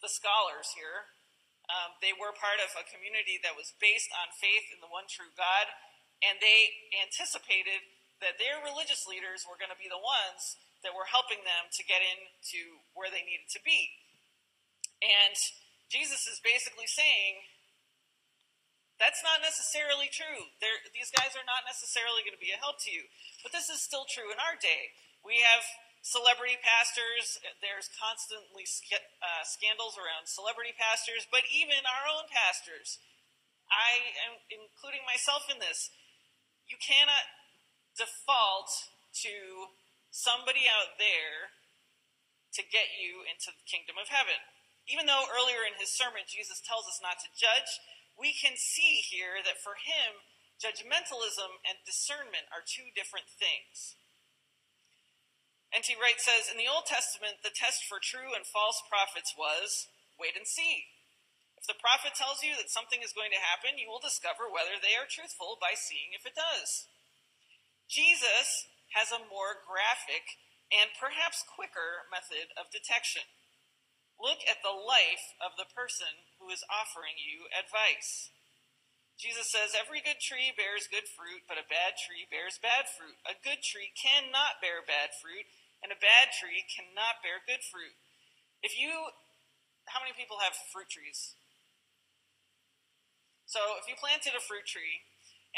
the 0.00 0.08
scholars 0.08 0.72
here. 0.72 1.12
Um, 1.68 2.00
they 2.00 2.16
were 2.16 2.32
part 2.32 2.60
of 2.64 2.72
a 2.74 2.88
community 2.88 3.36
that 3.44 3.52
was 3.52 3.76
based 3.76 4.08
on 4.16 4.32
faith 4.32 4.72
in 4.72 4.80
the 4.80 4.88
one 4.88 5.04
true 5.04 5.28
God, 5.36 5.68
and 6.24 6.40
they 6.40 6.72
anticipated 6.96 7.84
that 8.24 8.40
their 8.40 8.58
religious 8.64 9.04
leaders 9.04 9.44
were 9.44 9.60
going 9.60 9.70
to 9.70 9.78
be 9.78 9.86
the 9.86 10.00
ones 10.00 10.58
that 10.82 10.96
were 10.96 11.06
helping 11.10 11.44
them 11.44 11.68
to 11.74 11.82
get 11.84 12.00
into 12.00 12.82
where 12.96 13.10
they 13.12 13.22
needed 13.22 13.50
to 13.52 13.62
be. 13.62 13.92
And 15.02 15.36
Jesus 15.92 16.26
is 16.26 16.42
basically 16.42 16.88
saying, 16.88 17.46
that's 18.98 19.22
not 19.22 19.38
necessarily 19.38 20.10
true. 20.10 20.50
They're, 20.58 20.82
these 20.90 21.14
guys 21.14 21.38
are 21.38 21.46
not 21.46 21.62
necessarily 21.62 22.26
going 22.26 22.34
to 22.34 22.42
be 22.42 22.50
a 22.50 22.58
help 22.58 22.82
to 22.82 22.90
you. 22.90 23.06
But 23.46 23.54
this 23.54 23.70
is 23.70 23.78
still 23.78 24.02
true 24.10 24.34
in 24.34 24.42
our 24.42 24.58
day. 24.58 24.90
We 25.22 25.38
have 25.46 25.62
celebrity 26.08 26.56
pastors. 26.64 27.36
There's 27.60 27.92
constantly 27.92 28.64
uh, 28.64 29.44
scandals 29.44 30.00
around 30.00 30.24
celebrity 30.24 30.72
pastors, 30.72 31.28
but 31.28 31.44
even 31.52 31.84
our 31.84 32.08
own 32.08 32.32
pastors. 32.32 32.96
I 33.68 34.16
am 34.24 34.40
including 34.48 35.04
myself 35.04 35.44
in 35.52 35.60
this. 35.60 35.92
You 36.64 36.80
cannot 36.80 37.28
default 37.92 38.72
to 39.28 39.68
somebody 40.08 40.64
out 40.64 40.96
there 40.96 41.52
to 42.56 42.64
get 42.64 42.96
you 42.96 43.28
into 43.28 43.52
the 43.52 43.68
kingdom 43.68 44.00
of 44.00 44.08
heaven. 44.08 44.40
Even 44.88 45.04
though 45.04 45.28
earlier 45.28 45.68
in 45.68 45.76
his 45.76 45.92
sermon 45.92 46.24
Jesus 46.24 46.64
tells 46.64 46.88
us 46.88 47.04
not 47.04 47.20
to 47.20 47.28
judge, 47.36 47.68
we 48.16 48.32
can 48.32 48.56
see 48.56 49.04
here 49.04 49.44
that 49.44 49.60
for 49.60 49.76
him, 49.76 50.24
judgmentalism 50.56 51.60
and 51.68 51.76
discernment 51.84 52.48
are 52.48 52.64
two 52.64 52.88
different 52.96 53.28
things. 53.36 53.97
N.T. 55.74 55.92
Wright 56.00 56.16
says 56.16 56.48
In 56.48 56.56
the 56.56 56.70
Old 56.70 56.88
Testament, 56.88 57.44
the 57.44 57.52
test 57.52 57.84
for 57.84 58.00
true 58.00 58.32
and 58.32 58.48
false 58.48 58.80
prophets 58.88 59.36
was 59.36 59.92
wait 60.16 60.34
and 60.34 60.48
see. 60.48 60.88
If 61.60 61.66
the 61.66 61.78
prophet 61.78 62.14
tells 62.14 62.40
you 62.40 62.54
that 62.56 62.70
something 62.70 63.02
is 63.02 63.12
going 63.12 63.34
to 63.34 63.42
happen, 63.42 63.76
you 63.76 63.90
will 63.90 64.02
discover 64.02 64.46
whether 64.46 64.78
they 64.78 64.94
are 64.94 65.10
truthful 65.10 65.58
by 65.58 65.74
seeing 65.74 66.14
if 66.14 66.24
it 66.24 66.38
does. 66.38 66.86
Jesus 67.90 68.70
has 68.94 69.10
a 69.10 69.26
more 69.26 69.58
graphic 69.66 70.38
and 70.70 70.94
perhaps 70.96 71.44
quicker 71.44 72.08
method 72.08 72.54
of 72.54 72.72
detection. 72.72 73.26
Look 74.16 74.42
at 74.46 74.62
the 74.62 74.74
life 74.74 75.34
of 75.38 75.54
the 75.58 75.68
person 75.68 76.26
who 76.38 76.50
is 76.50 76.66
offering 76.70 77.18
you 77.18 77.50
advice. 77.50 78.30
Jesus 79.18 79.50
says, 79.50 79.74
Every 79.74 79.98
good 79.98 80.22
tree 80.22 80.54
bears 80.54 80.86
good 80.86 81.10
fruit, 81.10 81.42
but 81.50 81.58
a 81.58 81.66
bad 81.66 81.98
tree 81.98 82.24
bears 82.30 82.62
bad 82.62 82.86
fruit. 82.86 83.18
A 83.26 83.34
good 83.42 83.66
tree 83.66 83.90
cannot 83.98 84.62
bear 84.62 84.86
bad 84.86 85.10
fruit, 85.18 85.44
and 85.82 85.90
a 85.90 85.98
bad 85.98 86.30
tree 86.30 86.62
cannot 86.70 87.18
bear 87.20 87.42
good 87.42 87.66
fruit. 87.66 87.98
If 88.62 88.78
you, 88.78 89.10
how 89.90 89.98
many 89.98 90.14
people 90.14 90.38
have 90.38 90.54
fruit 90.70 90.86
trees? 90.86 91.34
So 93.50 93.58
if 93.82 93.90
you 93.90 93.98
planted 93.98 94.38
a 94.38 94.42
fruit 94.44 94.70
tree 94.70 95.02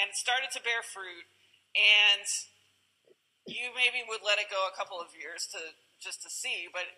and 0.01 0.09
it 0.09 0.17
started 0.17 0.49
to 0.57 0.65
bear 0.65 0.81
fruit, 0.81 1.29
and 1.77 2.25
you 3.45 3.75
maybe 3.77 4.01
would 4.07 4.25
let 4.25 4.41
it 4.41 4.49
go 4.49 4.65
a 4.71 4.75
couple 4.75 4.97
of 5.03 5.13
years 5.13 5.45
to 5.53 5.61
just 6.01 6.25
to 6.25 6.31
see, 6.33 6.71
but 6.73 6.89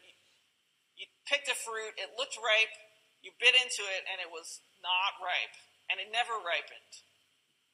you 0.95 1.11
picked 1.27 1.51
a 1.51 1.57
fruit, 1.57 1.99
it 1.99 2.15
looked 2.15 2.39
ripe, 2.39 2.71
you 3.25 3.35
bit 3.41 3.57
into 3.59 3.83
it, 3.83 4.07
and 4.07 4.23
it 4.23 4.31
was 4.31 4.63
not 4.85 5.19
ripe, 5.19 5.57
and 5.91 5.99
it 5.99 6.11
never 6.11 6.39
ripened. 6.39 7.03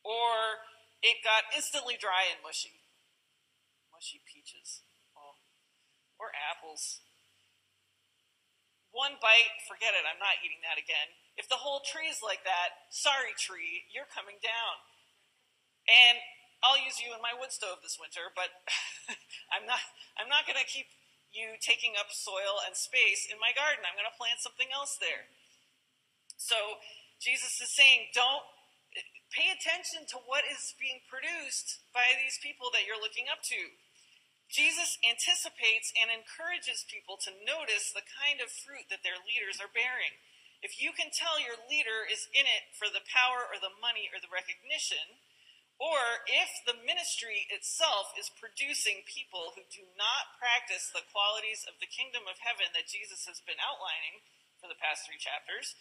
Or 0.05 0.65
it 1.05 1.21
got 1.21 1.51
instantly 1.53 1.99
dry 1.99 2.29
and 2.31 2.41
mushy. 2.41 2.85
Mushy 3.93 4.23
peaches. 4.25 4.85
Oh. 5.17 5.41
Or 6.17 6.33
apples. 6.35 7.03
One 8.89 9.21
bite, 9.21 9.53
forget 9.69 9.93
it, 9.93 10.09
I'm 10.09 10.19
not 10.19 10.41
eating 10.41 10.65
that 10.65 10.81
again. 10.81 11.13
If 11.37 11.47
the 11.47 11.61
whole 11.61 11.85
tree 11.85 12.09
is 12.09 12.25
like 12.25 12.43
that, 12.49 12.89
sorry, 12.89 13.37
tree, 13.37 13.85
you're 13.93 14.09
coming 14.09 14.41
down. 14.41 14.75
And 15.87 16.19
I'll 16.65 16.81
use 16.81 16.99
you 16.99 17.13
in 17.13 17.21
my 17.21 17.37
wood 17.37 17.53
stove 17.53 17.85
this 17.85 18.01
winter, 18.01 18.33
but 18.33 18.51
I'm 19.55 19.69
not 19.69 19.79
I'm 20.19 20.27
not 20.27 20.49
gonna 20.49 20.67
keep 20.67 20.89
you 21.33 21.61
taking 21.61 21.97
up 22.01 22.09
soil 22.13 22.61
and 22.65 22.73
space 22.73 23.29
in 23.29 23.37
my 23.41 23.53
garden. 23.53 23.85
I'm 23.85 23.97
going 23.97 24.09
to 24.09 24.17
plant 24.17 24.41
something 24.41 24.69
else 24.73 24.97
there. 24.97 25.29
So 26.41 26.57
Jesus 27.19 27.59
is 27.59 27.75
saying, 27.75 28.15
don't 28.15 28.47
pay 29.35 29.53
attention 29.53 30.09
to 30.09 30.19
what 30.25 30.49
is 30.49 30.73
being 30.81 31.05
produced 31.05 31.85
by 31.93 32.17
these 32.17 32.41
people 32.41 32.73
that 32.73 32.89
you're 32.89 33.01
looking 33.01 33.29
up 33.29 33.45
to. 33.53 33.77
Jesus 34.49 34.97
anticipates 35.05 35.93
and 35.93 36.09
encourages 36.09 36.89
people 36.89 37.21
to 37.21 37.45
notice 37.45 37.93
the 37.93 38.07
kind 38.07 38.41
of 38.41 38.49
fruit 38.49 38.89
that 38.89 39.05
their 39.05 39.21
leaders 39.21 39.61
are 39.61 39.69
bearing. 39.69 40.17
If 40.65 40.81
you 40.81 40.97
can 40.97 41.13
tell 41.13 41.37
your 41.37 41.61
leader 41.69 42.09
is 42.09 42.27
in 42.33 42.49
it 42.49 42.73
for 42.75 42.89
the 42.89 43.05
power 43.05 43.45
or 43.45 43.61
the 43.61 43.77
money 43.77 44.09
or 44.09 44.19
the 44.19 44.33
recognition, 44.33 45.21
or 45.79 46.27
if 46.27 46.51
the 46.67 46.75
ministry 46.75 47.47
itself 47.55 48.11
is 48.19 48.35
producing 48.35 49.07
people 49.07 49.55
who 49.55 49.63
do 49.71 49.87
not 49.95 50.35
practice 50.41 50.91
the 50.91 51.07
qualities 51.15 51.63
of 51.71 51.79
the 51.79 51.87
kingdom 51.87 52.27
of 52.27 52.43
heaven 52.43 52.75
that 52.75 52.91
Jesus 52.91 53.29
has 53.31 53.39
been 53.47 53.63
outlining 53.63 54.27
for 54.59 54.67
the 54.67 54.81
past 54.83 55.07
three 55.07 55.21
chapters, 55.23 55.79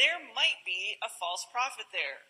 there 0.00 0.16
might 0.32 0.64
be 0.64 0.96
a 1.04 1.12
false 1.12 1.44
prophet 1.52 1.92
there. 1.92 2.24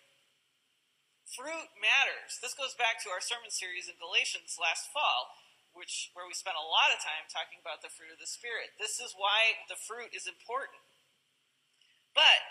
Fruit 1.31 1.71
matters. 1.79 2.43
This 2.43 2.59
goes 2.59 2.75
back 2.75 2.99
to 3.07 3.15
our 3.15 3.23
sermon 3.23 3.55
series 3.55 3.87
in 3.87 3.95
Galatians 4.03 4.59
last 4.59 4.91
fall, 4.91 5.31
which 5.71 6.11
where 6.11 6.27
we 6.27 6.35
spent 6.35 6.59
a 6.59 6.67
lot 6.67 6.91
of 6.91 6.99
time 6.99 7.31
talking 7.31 7.63
about 7.63 7.87
the 7.87 7.95
fruit 7.95 8.11
of 8.11 8.19
the 8.19 8.27
spirit. 8.27 8.75
This 8.83 8.99
is 8.99 9.15
why 9.15 9.63
the 9.71 9.79
fruit 9.79 10.11
is 10.11 10.27
important. 10.27 10.83
But 12.11 12.43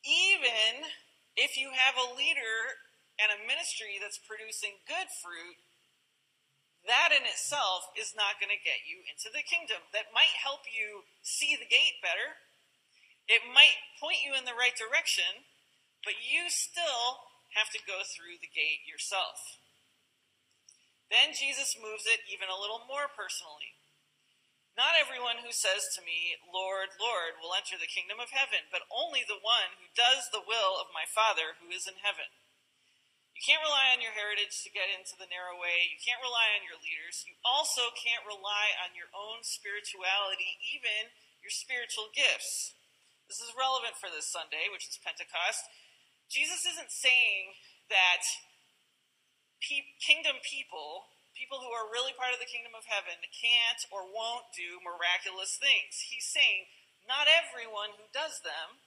even 0.00 0.88
if 1.36 1.60
you 1.60 1.76
have 1.76 2.00
a 2.00 2.16
leader 2.16 2.80
and 3.20 3.28
a 3.28 3.44
ministry 3.44 4.00
that's 4.00 4.16
producing 4.16 4.80
good 4.88 5.12
fruit, 5.12 5.60
that 6.88 7.12
in 7.12 7.28
itself 7.28 7.92
is 7.92 8.16
not 8.16 8.40
going 8.40 8.54
to 8.54 8.64
get 8.64 8.88
you 8.88 9.04
into 9.04 9.28
the 9.28 9.44
kingdom. 9.44 9.84
That 9.92 10.16
might 10.16 10.32
help 10.40 10.64
you 10.64 11.04
see 11.20 11.52
the 11.52 11.68
gate 11.68 12.00
better. 12.00 12.40
It 13.26 13.42
might 13.50 13.82
point 13.98 14.22
you 14.22 14.38
in 14.38 14.46
the 14.46 14.54
right 14.54 14.74
direction, 14.78 15.46
but 16.06 16.22
you 16.22 16.46
still 16.46 17.26
have 17.58 17.74
to 17.74 17.82
go 17.82 18.06
through 18.06 18.38
the 18.38 18.50
gate 18.50 18.86
yourself. 18.86 19.58
Then 21.10 21.34
Jesus 21.34 21.78
moves 21.78 22.06
it 22.06 22.26
even 22.26 22.50
a 22.50 22.58
little 22.58 22.86
more 22.86 23.10
personally. 23.10 23.74
Not 24.76 24.98
everyone 24.98 25.40
who 25.40 25.56
says 25.56 25.88
to 25.96 26.04
me, 26.04 26.36
Lord, 26.52 26.92
Lord, 27.00 27.40
will 27.40 27.56
enter 27.56 27.80
the 27.80 27.88
kingdom 27.88 28.20
of 28.20 28.34
heaven, 28.34 28.68
but 28.68 28.84
only 28.92 29.24
the 29.24 29.40
one 29.40 29.80
who 29.80 29.88
does 29.96 30.28
the 30.28 30.44
will 30.44 30.76
of 30.76 30.92
my 30.92 31.08
Father 31.08 31.56
who 31.56 31.72
is 31.72 31.88
in 31.88 32.04
heaven. 32.04 32.28
You 33.32 33.40
can't 33.40 33.64
rely 33.64 33.92
on 33.92 34.04
your 34.04 34.16
heritage 34.16 34.64
to 34.64 34.72
get 34.72 34.92
into 34.92 35.16
the 35.16 35.28
narrow 35.28 35.56
way. 35.56 35.88
You 35.88 36.00
can't 36.00 36.20
rely 36.20 36.52
on 36.56 36.64
your 36.64 36.76
leaders. 36.76 37.24
You 37.24 37.40
also 37.40 37.92
can't 37.92 38.24
rely 38.24 38.76
on 38.80 38.96
your 38.96 39.08
own 39.16 39.44
spirituality, 39.44 40.60
even 40.60 41.12
your 41.40 41.52
spiritual 41.52 42.12
gifts. 42.12 42.76
This 43.26 43.42
is 43.42 43.58
relevant 43.58 43.98
for 43.98 44.06
this 44.06 44.30
Sunday, 44.30 44.70
which 44.70 44.86
is 44.86 45.02
Pentecost. 45.02 45.66
Jesus 46.30 46.62
isn't 46.62 46.94
saying 46.94 47.58
that 47.90 48.22
pe- 49.58 49.98
kingdom 49.98 50.38
people, 50.46 51.10
people 51.34 51.58
who 51.58 51.74
are 51.74 51.90
really 51.90 52.14
part 52.14 52.30
of 52.30 52.38
the 52.38 52.46
kingdom 52.46 52.78
of 52.78 52.86
heaven, 52.86 53.18
can't 53.34 53.82
or 53.90 54.06
won't 54.06 54.54
do 54.54 54.78
miraculous 54.78 55.58
things. 55.58 56.06
He's 56.06 56.30
saying, 56.30 56.70
not 57.02 57.26
everyone 57.26 57.98
who 57.98 58.06
does 58.14 58.42
them 58.46 58.78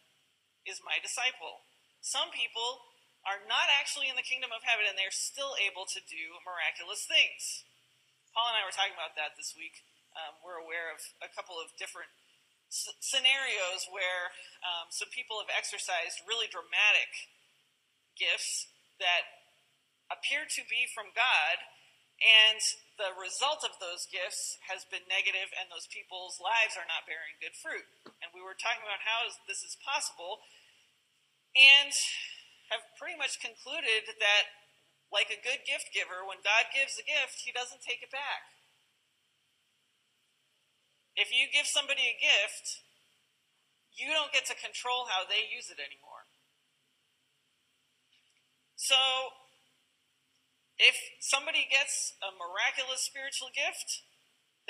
is 0.64 0.80
my 0.88 1.04
disciple. 1.04 1.68
Some 2.00 2.32
people 2.32 2.96
are 3.28 3.44
not 3.44 3.68
actually 3.76 4.08
in 4.08 4.16
the 4.16 4.24
kingdom 4.24 4.56
of 4.56 4.64
heaven 4.64 4.88
and 4.88 4.96
they're 4.96 5.12
still 5.12 5.60
able 5.60 5.84
to 5.84 6.00
do 6.08 6.40
miraculous 6.48 7.04
things. 7.04 7.68
Paul 8.32 8.56
and 8.56 8.60
I 8.60 8.64
were 8.64 8.76
talking 8.76 8.96
about 8.96 9.20
that 9.20 9.36
this 9.36 9.52
week. 9.52 9.84
Um, 10.16 10.40
we're 10.40 10.60
aware 10.60 10.92
of 10.96 11.04
a 11.20 11.28
couple 11.28 11.60
of 11.60 11.76
different 11.76 12.12
s- 12.70 12.96
scenarios 13.02 13.90
where 13.90 14.32
um, 14.64 14.94
some 14.94 15.10
people 15.10 15.42
have 15.42 15.52
exercised 15.52 16.22
really 16.30 16.48
dramatic 16.48 17.10
gifts 18.16 18.70
that 19.02 19.26
appear 20.14 20.46
to 20.46 20.62
be 20.70 20.90
from 20.90 21.14
God, 21.14 21.56
and 22.20 22.60
the 23.00 23.16
result 23.16 23.64
of 23.64 23.80
those 23.80 24.10
gifts 24.10 24.60
has 24.68 24.84
been 24.90 25.06
negative, 25.08 25.50
and 25.56 25.72
those 25.72 25.88
people's 25.88 26.42
lives 26.42 26.76
are 26.76 26.90
not 26.90 27.08
bearing 27.08 27.40
good 27.40 27.56
fruit. 27.56 27.88
And 28.20 28.30
we 28.36 28.44
were 28.44 28.58
talking 28.58 28.84
about 28.84 29.06
how 29.08 29.32
this 29.48 29.64
is 29.64 29.80
possible 29.80 30.44
and 31.56 31.94
have 32.70 32.84
pretty 33.00 33.18
much 33.18 33.40
concluded 33.42 34.06
that, 34.20 34.44
like 35.10 35.34
a 35.34 35.42
good 35.42 35.66
gift 35.66 35.90
giver, 35.90 36.22
when 36.22 36.44
God 36.46 36.70
gives 36.70 37.00
a 37.00 37.06
gift, 37.08 37.42
he 37.42 37.50
doesn't 37.56 37.82
take 37.82 38.06
it 38.06 38.14
back. 38.14 38.59
If 41.20 41.36
you 41.36 41.52
give 41.52 41.68
somebody 41.68 42.08
a 42.08 42.16
gift, 42.16 42.80
you 43.92 44.16
don't 44.16 44.32
get 44.32 44.48
to 44.48 44.56
control 44.56 45.12
how 45.12 45.28
they 45.28 45.52
use 45.52 45.68
it 45.68 45.76
anymore. 45.76 46.32
So, 48.80 48.96
if 50.80 50.96
somebody 51.20 51.68
gets 51.68 52.16
a 52.24 52.32
miraculous 52.32 53.04
spiritual 53.04 53.52
gift, 53.52 54.08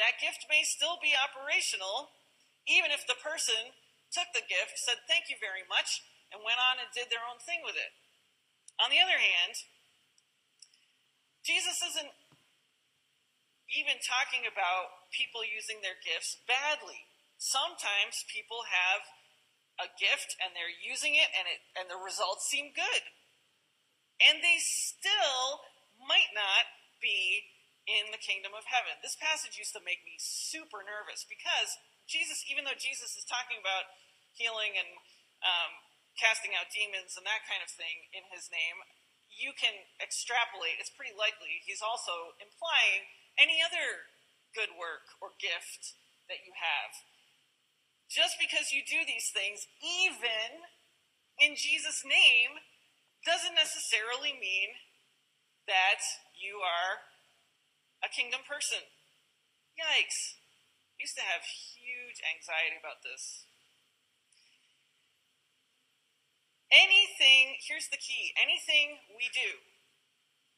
that 0.01 0.17
gift 0.17 0.49
may 0.49 0.65
still 0.65 0.97
be 0.97 1.13
operational, 1.13 2.17
even 2.65 2.89
if 2.89 3.05
the 3.05 3.21
person 3.21 3.77
took 4.09 4.33
the 4.33 4.41
gift, 4.41 4.81
said 4.81 5.05
thank 5.05 5.29
you 5.29 5.37
very 5.37 5.61
much, 5.69 6.01
and 6.33 6.41
went 6.41 6.57
on 6.57 6.81
and 6.81 6.89
did 6.89 7.13
their 7.13 7.21
own 7.29 7.37
thing 7.37 7.61
with 7.61 7.77
it. 7.77 7.93
On 8.81 8.89
the 8.89 8.97
other 8.97 9.21
hand, 9.21 9.53
Jesus 11.45 11.77
isn't 11.93 12.09
even 13.69 14.01
talking 14.01 14.49
about 14.49 14.98
people 15.11 15.41
using 15.45 15.81
their 15.81 15.97
gifts 15.99 16.39
badly. 16.45 17.09
Sometimes 17.37 18.27
people 18.29 18.67
have 18.67 19.01
a 19.79 19.87
gift 19.95 20.35
and 20.43 20.51
they're 20.51 20.71
using 20.71 21.15
it 21.15 21.31
and 21.31 21.47
it 21.47 21.63
and 21.75 21.87
the 21.87 21.99
results 21.99 22.47
seem 22.51 22.75
good. 22.75 23.03
And 24.19 24.43
they 24.43 24.59
still 24.59 25.63
might 26.03 26.35
not 26.35 26.67
be 26.99 27.47
in 27.87 28.11
the 28.11 28.19
kingdom 28.19 28.51
of 28.53 28.67
heaven. 28.67 28.99
This 28.99 29.15
passage 29.15 29.55
used 29.55 29.73
to 29.73 29.81
make 29.81 30.03
me 30.03 30.19
super 30.19 30.83
nervous 30.83 31.23
because 31.25 31.71
Jesus, 32.05 32.43
even 32.51 32.67
though 32.67 32.77
Jesus 32.77 33.15
is 33.15 33.25
talking 33.25 33.57
about 33.57 33.87
healing 34.35 34.75
and 34.75 34.89
um, 35.41 35.71
casting 36.19 36.53
out 36.53 36.67
demons 36.69 37.15
and 37.15 37.23
that 37.23 37.47
kind 37.47 37.63
of 37.63 37.71
thing 37.71 38.11
in 38.11 38.27
his 38.29 38.51
name, 38.51 38.83
you 39.31 39.55
can 39.55 39.73
extrapolate. 40.03 40.77
It's 40.77 40.91
pretty 40.91 41.15
likely 41.15 41.63
he's 41.63 41.81
also 41.81 42.35
implying 42.43 43.07
any 43.39 43.63
other 43.63 44.11
good 44.55 44.73
work 44.75 45.07
or 45.21 45.37
gift 45.37 45.97
that 46.27 46.45
you 46.45 46.53
have. 46.57 46.93
Just 48.09 48.41
because 48.41 48.73
you 48.73 48.81
do 48.81 49.05
these 49.05 49.29
things, 49.29 49.69
even 49.81 50.65
in 51.37 51.53
Jesus' 51.53 52.01
name, 52.01 52.57
doesn't 53.21 53.53
necessarily 53.53 54.33
mean 54.33 54.73
that 55.69 56.01
you 56.33 56.59
are 56.65 57.05
a 58.01 58.09
kingdom 58.09 58.41
person. 58.47 58.81
Yikes. 59.77 60.39
Used 60.97 61.15
to 61.15 61.23
have 61.23 61.45
huge 61.45 62.19
anxiety 62.25 62.75
about 62.75 63.05
this. 63.05 63.47
Anything, 66.69 67.57
here's 67.65 67.89
the 67.89 67.97
key 67.97 68.29
anything 68.37 69.01
we 69.17 69.25
do, 69.33 69.57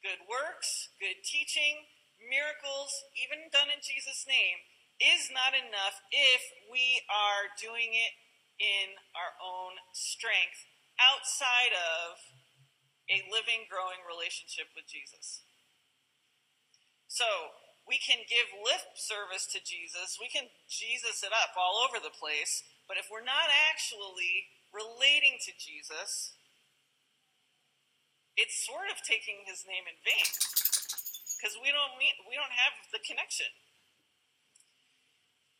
good 0.04 0.20
works, 0.28 0.92
good 1.00 1.24
teaching, 1.24 1.88
miracles, 2.28 2.90
even 3.18 3.50
done 3.50 3.70
in 3.70 3.82
Jesus' 3.82 4.26
name, 4.26 4.62
is 5.02 5.32
not 5.32 5.56
enough 5.56 5.98
if 6.14 6.42
we 6.70 7.02
are 7.10 7.50
doing 7.58 7.96
it 7.96 8.14
in 8.62 8.94
our 9.18 9.34
own 9.42 9.80
strength 9.90 10.68
outside 11.00 11.74
of 11.74 12.20
a 13.10 13.26
living, 13.26 13.66
growing 13.66 13.98
relationship 14.06 14.70
with 14.78 14.86
Jesus. 14.86 15.42
So 17.10 17.58
we 17.84 17.98
can 17.98 18.22
give 18.30 18.54
lip 18.62 18.94
service 18.94 19.50
to 19.50 19.60
Jesus, 19.60 20.16
we 20.22 20.30
can 20.30 20.46
Jesus 20.70 21.26
it 21.26 21.34
up 21.34 21.58
all 21.58 21.82
over 21.82 21.98
the 21.98 22.14
place, 22.14 22.62
but 22.86 22.96
if 22.96 23.10
we're 23.10 23.26
not 23.26 23.50
actually 23.50 24.48
relating 24.70 25.42
to 25.42 25.52
Jesus, 25.58 26.38
it's 28.38 28.64
sort 28.64 28.88
of 28.88 29.02
taking 29.04 29.44
his 29.44 29.66
name 29.66 29.84
in 29.84 29.98
vain 30.00 30.71
because 31.42 31.58
we 31.58 31.74
don't 31.74 31.98
we 31.98 32.38
don't 32.38 32.54
have 32.54 32.78
the 32.94 33.02
connection. 33.02 33.50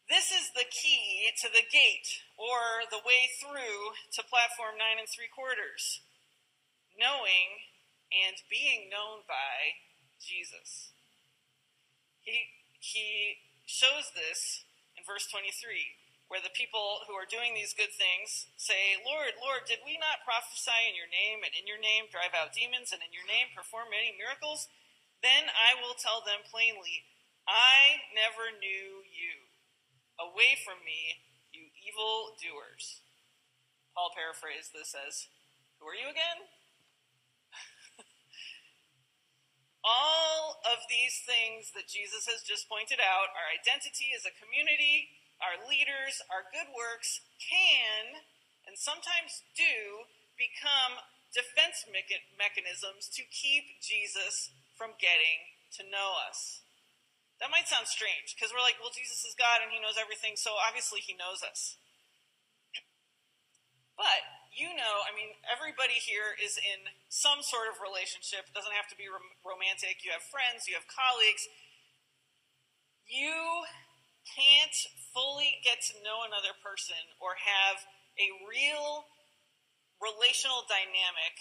This 0.06 0.30
is 0.30 0.54
the 0.54 0.70
key 0.70 1.34
to 1.42 1.50
the 1.50 1.66
gate 1.66 2.22
or 2.38 2.86
the 2.94 3.02
way 3.02 3.26
through 3.42 3.98
to 4.14 4.30
platform 4.30 4.78
nine 4.78 5.02
and 5.02 5.10
three 5.10 5.26
quarters. 5.26 6.06
Knowing 6.94 7.66
and 8.12 8.36
being 8.46 8.86
known 8.92 9.26
by 9.26 9.80
Jesus. 10.22 10.92
He, 12.20 12.44
he 12.78 13.40
shows 13.64 14.12
this 14.12 14.68
in 14.94 15.02
verse 15.02 15.24
23, 15.32 15.96
where 16.28 16.44
the 16.44 16.52
people 16.52 17.08
who 17.08 17.16
are 17.16 17.26
doing 17.26 17.56
these 17.56 17.72
good 17.72 17.90
things 17.96 18.52
say, 18.60 19.00
Lord, 19.00 19.40
Lord, 19.40 19.64
did 19.64 19.80
we 19.82 19.96
not 19.96 20.28
prophesy 20.28 20.92
in 20.92 20.94
your 20.94 21.08
name, 21.08 21.40
and 21.40 21.56
in 21.56 21.64
your 21.64 21.80
name 21.80 22.12
drive 22.12 22.36
out 22.36 22.52
demons, 22.52 22.92
and 22.92 23.00
in 23.00 23.16
your 23.16 23.24
name 23.24 23.50
perform 23.56 23.88
many 23.88 24.12
miracles? 24.12 24.68
Then 25.22 25.46
I 25.54 25.78
will 25.78 25.94
tell 25.94 26.20
them 26.26 26.42
plainly, 26.50 27.06
I 27.46 28.02
never 28.10 28.50
knew 28.58 29.06
you. 29.06 29.46
Away 30.18 30.58
from 30.66 30.82
me, 30.82 31.22
you 31.54 31.70
evil 31.78 32.34
doers. 32.38 33.00
Paul 33.94 34.10
paraphrased 34.14 34.74
this 34.74 34.94
as, 34.98 35.30
Who 35.78 35.86
are 35.86 35.98
you 35.98 36.10
again? 36.10 36.46
All 39.86 40.58
of 40.66 40.82
these 40.90 41.22
things 41.22 41.70
that 41.78 41.90
Jesus 41.90 42.26
has 42.26 42.42
just 42.42 42.66
pointed 42.70 42.98
out, 42.98 43.30
our 43.34 43.48
identity 43.50 44.10
as 44.14 44.26
a 44.26 44.34
community, 44.34 45.10
our 45.42 45.58
leaders, 45.66 46.22
our 46.30 46.46
good 46.50 46.70
works, 46.74 47.22
can 47.38 48.22
and 48.66 48.78
sometimes 48.78 49.42
do 49.58 50.06
become 50.38 51.02
defense 51.34 51.82
mechanisms 51.88 53.10
to 53.10 53.26
keep 53.26 53.82
Jesus 53.82 54.54
from 54.82 54.98
getting 54.98 55.46
to 55.78 55.86
know 55.86 56.18
us. 56.26 56.66
That 57.38 57.54
might 57.54 57.70
sound 57.70 57.86
strange 57.86 58.34
because 58.34 58.50
we're 58.50 58.66
like, 58.66 58.82
well, 58.82 58.90
Jesus 58.90 59.22
is 59.22 59.38
God 59.38 59.62
and 59.62 59.70
he 59.70 59.78
knows 59.78 59.94
everything, 59.94 60.34
so 60.34 60.58
obviously 60.58 60.98
he 60.98 61.14
knows 61.14 61.46
us. 61.46 61.78
But 63.94 64.26
you 64.50 64.74
know, 64.74 65.06
I 65.06 65.14
mean, 65.14 65.38
everybody 65.46 66.02
here 66.02 66.34
is 66.34 66.58
in 66.58 66.90
some 67.06 67.46
sort 67.46 67.70
of 67.70 67.78
relationship. 67.78 68.50
It 68.50 68.54
doesn't 68.58 68.74
have 68.74 68.90
to 68.90 68.98
be 68.98 69.06
rom- 69.06 69.38
romantic. 69.46 70.02
You 70.02 70.10
have 70.10 70.26
friends, 70.26 70.66
you 70.66 70.74
have 70.74 70.90
colleagues. 70.90 71.46
You 73.06 73.62
can't 74.26 74.78
fully 75.14 75.62
get 75.62 75.78
to 75.94 76.02
know 76.02 76.26
another 76.26 76.58
person 76.58 76.98
or 77.22 77.38
have 77.38 77.86
a 78.18 78.28
real 78.44 79.06
relational 80.02 80.66
dynamic 80.66 81.38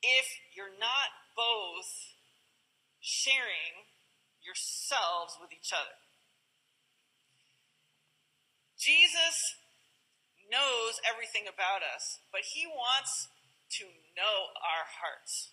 if 0.00 0.30
you're 0.54 0.72
not 0.78 1.10
both 1.36 2.16
sharing 3.00 3.88
yourselves 4.44 5.36
with 5.40 5.52
each 5.52 5.72
other. 5.72 5.96
Jesus 8.80 9.60
knows 10.48 11.00
everything 11.04 11.44
about 11.44 11.84
us, 11.84 12.24
but 12.32 12.56
He 12.56 12.64
wants 12.64 13.28
to 13.80 13.84
know 14.16 14.56
our 14.56 14.88
hearts. 14.88 15.52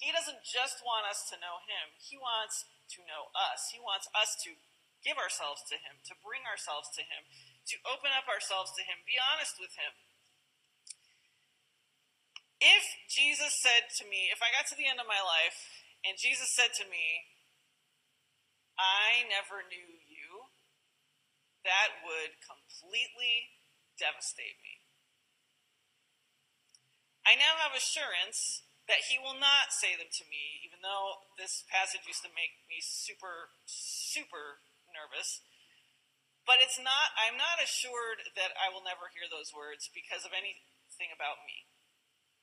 He 0.00 0.12
doesn't 0.12 0.44
just 0.44 0.80
want 0.84 1.08
us 1.08 1.24
to 1.32 1.40
know 1.40 1.60
Him, 1.64 1.96
He 2.00 2.16
wants 2.16 2.64
to 2.96 3.04
know 3.04 3.28
us. 3.36 3.72
He 3.74 3.80
wants 3.82 4.08
us 4.16 4.36
to 4.46 4.56
give 5.04 5.20
ourselves 5.20 5.62
to 5.68 5.76
Him, 5.76 6.00
to 6.08 6.14
bring 6.24 6.48
ourselves 6.48 6.88
to 6.96 7.04
Him, 7.04 7.28
to 7.72 7.76
open 7.84 8.10
up 8.16 8.24
ourselves 8.24 8.72
to 8.78 8.82
Him, 8.82 9.04
be 9.04 9.20
honest 9.20 9.60
with 9.60 9.76
Him. 9.76 9.92
If 12.56 12.84
Jesus 13.04 13.52
said 13.60 13.92
to 14.00 14.08
me, 14.08 14.32
if 14.32 14.40
I 14.40 14.48
got 14.48 14.64
to 14.72 14.78
the 14.78 14.88
end 14.88 14.96
of 14.96 15.04
my 15.04 15.20
life 15.20 15.75
and 16.06 16.16
Jesus 16.18 16.54
said 16.54 16.72
to 16.78 16.86
me, 16.88 17.26
I 18.78 19.24
never 19.28 19.64
knew 19.66 20.00
you. 20.06 20.48
that 21.66 22.00
would 22.06 22.38
completely 22.40 23.50
devastate 23.98 24.58
me. 24.62 24.80
I 27.26 27.34
now 27.34 27.58
have 27.58 27.74
assurance 27.74 28.62
that 28.86 29.10
he 29.10 29.18
will 29.18 29.34
not 29.34 29.74
say 29.74 29.98
them 29.98 30.08
to 30.14 30.24
me, 30.30 30.62
even 30.62 30.78
though 30.86 31.26
this 31.34 31.66
passage 31.66 32.06
used 32.06 32.22
to 32.22 32.30
make 32.38 32.62
me 32.70 32.78
super, 32.78 33.50
super 33.66 34.62
nervous. 34.94 35.42
But 36.46 36.62
it's 36.62 36.78
not, 36.78 37.10
I'm 37.18 37.34
not 37.34 37.58
assured 37.58 38.22
that 38.38 38.54
I 38.54 38.70
will 38.70 38.86
never 38.86 39.10
hear 39.10 39.26
those 39.26 39.50
words 39.50 39.90
because 39.90 40.22
of 40.22 40.30
anything 40.30 41.10
about 41.10 41.42
me. 41.42 41.66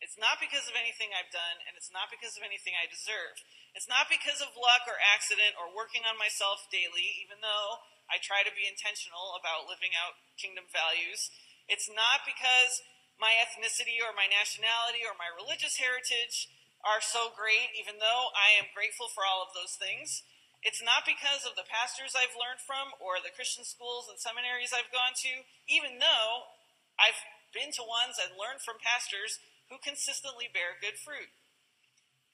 It's 0.04 0.20
not 0.20 0.44
because 0.44 0.68
of 0.68 0.76
anything 0.76 1.16
I've 1.16 1.32
done, 1.32 1.64
and 1.64 1.80
it's 1.80 1.88
not 1.88 2.12
because 2.12 2.36
of 2.36 2.44
anything 2.44 2.76
I 2.76 2.92
deserve. 2.92 3.40
It's 3.72 3.88
not 3.88 4.12
because 4.12 4.44
of 4.44 4.52
luck 4.60 4.84
or 4.84 5.00
accident 5.00 5.56
or 5.56 5.72
working 5.72 6.04
on 6.04 6.20
myself 6.20 6.68
daily, 6.68 7.16
even 7.24 7.40
though 7.40 7.80
I 8.12 8.20
try 8.20 8.44
to 8.44 8.52
be 8.52 8.68
intentional 8.68 9.32
about 9.40 9.72
living 9.72 9.96
out 9.96 10.20
kingdom 10.36 10.68
values. 10.68 11.32
It's 11.72 11.88
not 11.88 12.28
because 12.28 12.84
my 13.16 13.40
ethnicity 13.40 14.04
or 14.04 14.12
my 14.12 14.28
nationality 14.28 15.08
or 15.08 15.16
my 15.16 15.32
religious 15.32 15.80
heritage 15.80 16.52
are 16.84 17.00
so 17.00 17.32
great, 17.32 17.72
even 17.72 18.04
though 18.04 18.28
I 18.36 18.60
am 18.60 18.76
grateful 18.76 19.08
for 19.08 19.24
all 19.24 19.40
of 19.40 19.56
those 19.56 19.80
things. 19.80 20.28
It's 20.68 20.84
not 20.84 21.08
because 21.08 21.48
of 21.48 21.56
the 21.56 21.68
pastors 21.68 22.12
I've 22.12 22.36
learned 22.36 22.60
from 22.60 22.92
or 23.00 23.24
the 23.24 23.32
Christian 23.32 23.64
schools 23.64 24.12
and 24.12 24.20
seminaries 24.20 24.76
I've 24.76 24.92
gone 24.92 25.16
to, 25.24 25.48
even 25.72 26.04
though 26.04 26.52
I've 27.00 27.20
been 27.56 27.72
to 27.80 27.88
ones 27.88 28.20
and 28.20 28.36
learned 28.36 28.64
from 28.64 28.84
pastors 28.84 29.40
who 29.74 29.82
consistently 29.82 30.46
bear 30.54 30.78
good 30.78 31.02
fruit. 31.02 31.34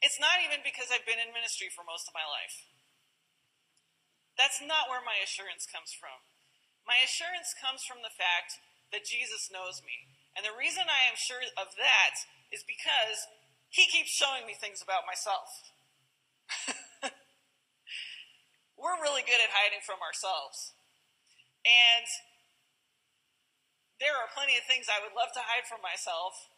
It's 0.04 0.20
not 0.20 0.44
even 0.44 0.60
because 0.60 0.92
I've 0.92 1.08
been 1.08 1.24
in 1.24 1.32
ministry 1.32 1.72
for 1.72 1.88
most 1.88 2.12
of 2.12 2.12
my 2.12 2.28
life. 2.28 2.68
That's 4.36 4.60
not 4.60 4.92
where 4.92 5.00
my 5.00 5.24
assurance 5.24 5.64
comes 5.64 5.96
from. 5.96 6.20
My 6.84 7.00
assurance 7.00 7.56
comes 7.56 7.88
from 7.88 8.04
the 8.04 8.12
fact 8.12 8.60
that 8.92 9.08
Jesus 9.08 9.48
knows 9.48 9.80
me. 9.80 10.12
And 10.36 10.44
the 10.44 10.52
reason 10.52 10.92
I 10.92 11.08
am 11.08 11.16
sure 11.16 11.40
of 11.56 11.80
that 11.80 12.16
is 12.52 12.68
because 12.68 13.24
he 13.72 13.88
keeps 13.88 14.12
showing 14.12 14.44
me 14.44 14.60
things 14.60 14.84
about 14.84 15.08
myself. 15.08 15.48
We're 18.80 19.00
really 19.00 19.24
good 19.24 19.40
at 19.40 19.56
hiding 19.56 19.80
from 19.88 20.04
ourselves. 20.04 20.76
And 21.64 22.08
there 24.00 24.16
are 24.16 24.32
plenty 24.32 24.56
of 24.56 24.64
things 24.66 24.88
I 24.88 25.04
would 25.04 25.14
love 25.14 25.36
to 25.36 25.44
hide 25.44 25.68
from 25.68 25.84
myself, 25.84 26.49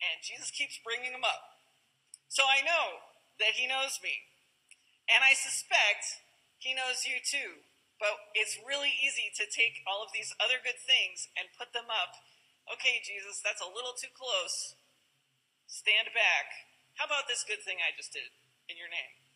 and 0.00 0.24
Jesus 0.24 0.50
keeps 0.50 0.78
bringing 0.82 1.12
them 1.12 1.26
up. 1.26 1.62
So 2.30 2.46
I 2.46 2.62
know 2.62 3.06
that 3.42 3.58
He 3.58 3.66
knows 3.66 3.98
me, 4.02 4.26
and 5.10 5.22
I 5.22 5.34
suspect 5.34 6.22
He 6.58 6.74
knows 6.74 7.06
you 7.06 7.18
too. 7.22 7.66
But 7.98 8.14
it's 8.30 8.54
really 8.62 8.94
easy 8.94 9.26
to 9.34 9.44
take 9.50 9.82
all 9.82 10.06
of 10.06 10.14
these 10.14 10.30
other 10.38 10.62
good 10.62 10.78
things 10.78 11.26
and 11.34 11.50
put 11.58 11.74
them 11.74 11.90
up. 11.90 12.14
Okay, 12.70 13.02
Jesus, 13.02 13.42
that's 13.42 13.58
a 13.58 13.66
little 13.66 13.98
too 13.98 14.14
close. 14.14 14.78
Stand 15.66 16.14
back. 16.14 16.46
How 16.94 17.10
about 17.10 17.26
this 17.26 17.42
good 17.42 17.58
thing 17.66 17.82
I 17.82 17.90
just 17.98 18.14
did 18.14 18.30
in 18.70 18.78
your 18.78 18.86
name? 18.86 19.27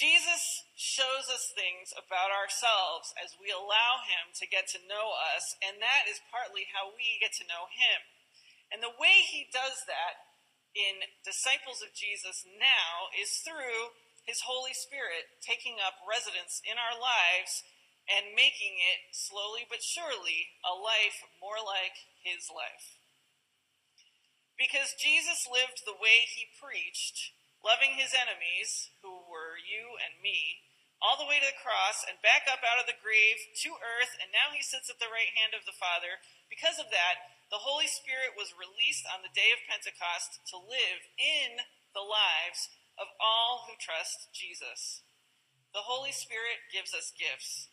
Jesus 0.00 0.64
shows 0.80 1.28
us 1.28 1.52
things 1.52 1.92
about 1.92 2.32
ourselves 2.32 3.12
as 3.20 3.36
we 3.36 3.52
allow 3.52 4.00
Him 4.00 4.32
to 4.40 4.48
get 4.48 4.64
to 4.72 4.88
know 4.88 5.12
us, 5.12 5.60
and 5.60 5.76
that 5.76 6.08
is 6.08 6.24
partly 6.32 6.64
how 6.72 6.88
we 6.96 7.20
get 7.20 7.36
to 7.36 7.44
know 7.44 7.68
Him. 7.68 8.00
And 8.72 8.80
the 8.80 8.96
way 8.96 9.20
He 9.28 9.52
does 9.52 9.84
that 9.84 10.24
in 10.72 11.04
disciples 11.20 11.84
of 11.84 11.92
Jesus 11.92 12.48
now 12.48 13.12
is 13.12 13.44
through 13.44 13.92
His 14.24 14.48
Holy 14.48 14.72
Spirit 14.72 15.36
taking 15.44 15.76
up 15.84 16.00
residence 16.08 16.64
in 16.64 16.80
our 16.80 16.96
lives 16.96 17.60
and 18.08 18.32
making 18.32 18.80
it 18.80 19.12
slowly 19.12 19.68
but 19.68 19.84
surely 19.84 20.56
a 20.64 20.72
life 20.72 21.28
more 21.44 21.60
like 21.60 22.08
His 22.24 22.48
life. 22.48 22.96
Because 24.56 24.96
Jesus 24.96 25.44
lived 25.44 25.84
the 25.84 26.00
way 26.00 26.24
He 26.24 26.48
preached 26.56 27.36
loving 27.64 27.96
his 27.96 28.16
enemies, 28.16 28.90
who 29.04 29.19
you 29.60 30.00
and 30.00 30.18
me, 30.24 30.64
all 31.00 31.16
the 31.16 31.28
way 31.28 31.40
to 31.40 31.48
the 31.48 31.64
cross 31.64 32.04
and 32.04 32.20
back 32.20 32.44
up 32.44 32.60
out 32.60 32.80
of 32.80 32.84
the 32.84 32.98
grave 33.00 33.40
to 33.64 33.80
earth, 33.80 34.16
and 34.20 34.28
now 34.32 34.52
he 34.52 34.60
sits 34.60 34.92
at 34.92 35.00
the 35.00 35.12
right 35.12 35.32
hand 35.32 35.56
of 35.56 35.64
the 35.64 35.76
Father. 35.76 36.20
Because 36.52 36.76
of 36.76 36.92
that, 36.92 37.40
the 37.48 37.64
Holy 37.64 37.88
Spirit 37.88 38.36
was 38.36 38.54
released 38.54 39.08
on 39.08 39.24
the 39.24 39.32
day 39.32 39.48
of 39.50 39.64
Pentecost 39.64 40.44
to 40.52 40.60
live 40.60 41.00
in 41.16 41.64
the 41.96 42.04
lives 42.04 42.70
of 43.00 43.08
all 43.16 43.64
who 43.66 43.80
trust 43.80 44.28
Jesus. 44.36 45.02
The 45.72 45.88
Holy 45.88 46.12
Spirit 46.12 46.68
gives 46.68 46.92
us 46.92 47.16
gifts, 47.16 47.72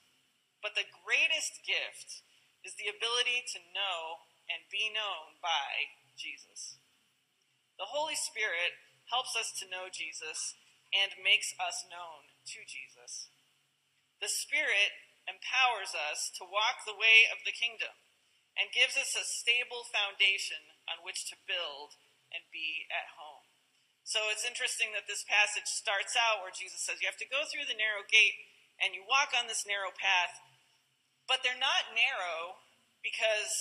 but 0.64 0.74
the 0.74 0.88
greatest 0.88 1.62
gift 1.68 2.24
is 2.64 2.80
the 2.80 2.90
ability 2.90 3.44
to 3.54 3.70
know 3.76 4.24
and 4.48 4.72
be 4.72 4.88
known 4.90 5.38
by 5.44 5.92
Jesus. 6.16 6.80
The 7.78 7.92
Holy 7.92 8.18
Spirit 8.18 8.80
helps 9.12 9.36
us 9.38 9.54
to 9.60 9.70
know 9.70 9.92
Jesus 9.92 10.56
and 10.96 11.20
makes 11.20 11.52
us 11.60 11.84
known 11.88 12.32
to 12.54 12.64
Jesus. 12.64 13.32
The 14.24 14.32
Spirit 14.32 14.96
empowers 15.28 15.92
us 15.94 16.32
to 16.40 16.48
walk 16.48 16.88
the 16.88 16.98
way 16.98 17.28
of 17.28 17.44
the 17.44 17.54
kingdom 17.54 17.94
and 18.58 18.74
gives 18.74 18.98
us 18.98 19.14
a 19.14 19.28
stable 19.28 19.86
foundation 19.86 20.74
on 20.90 21.04
which 21.06 21.30
to 21.30 21.38
build 21.46 22.00
and 22.34 22.48
be 22.50 22.90
at 22.90 23.14
home. 23.20 23.46
So 24.08 24.32
it's 24.32 24.48
interesting 24.48 24.96
that 24.96 25.06
this 25.06 25.28
passage 25.28 25.68
starts 25.68 26.16
out 26.16 26.40
where 26.40 26.56
Jesus 26.56 26.82
says 26.82 27.04
you 27.04 27.12
have 27.12 27.20
to 27.20 27.28
go 27.28 27.44
through 27.44 27.68
the 27.68 27.78
narrow 27.78 28.08
gate 28.08 28.40
and 28.80 28.96
you 28.96 29.04
walk 29.04 29.36
on 29.36 29.52
this 29.52 29.68
narrow 29.68 29.92
path, 29.92 30.40
but 31.28 31.44
they're 31.44 31.60
not 31.60 31.92
narrow 31.92 32.64
because 33.04 33.52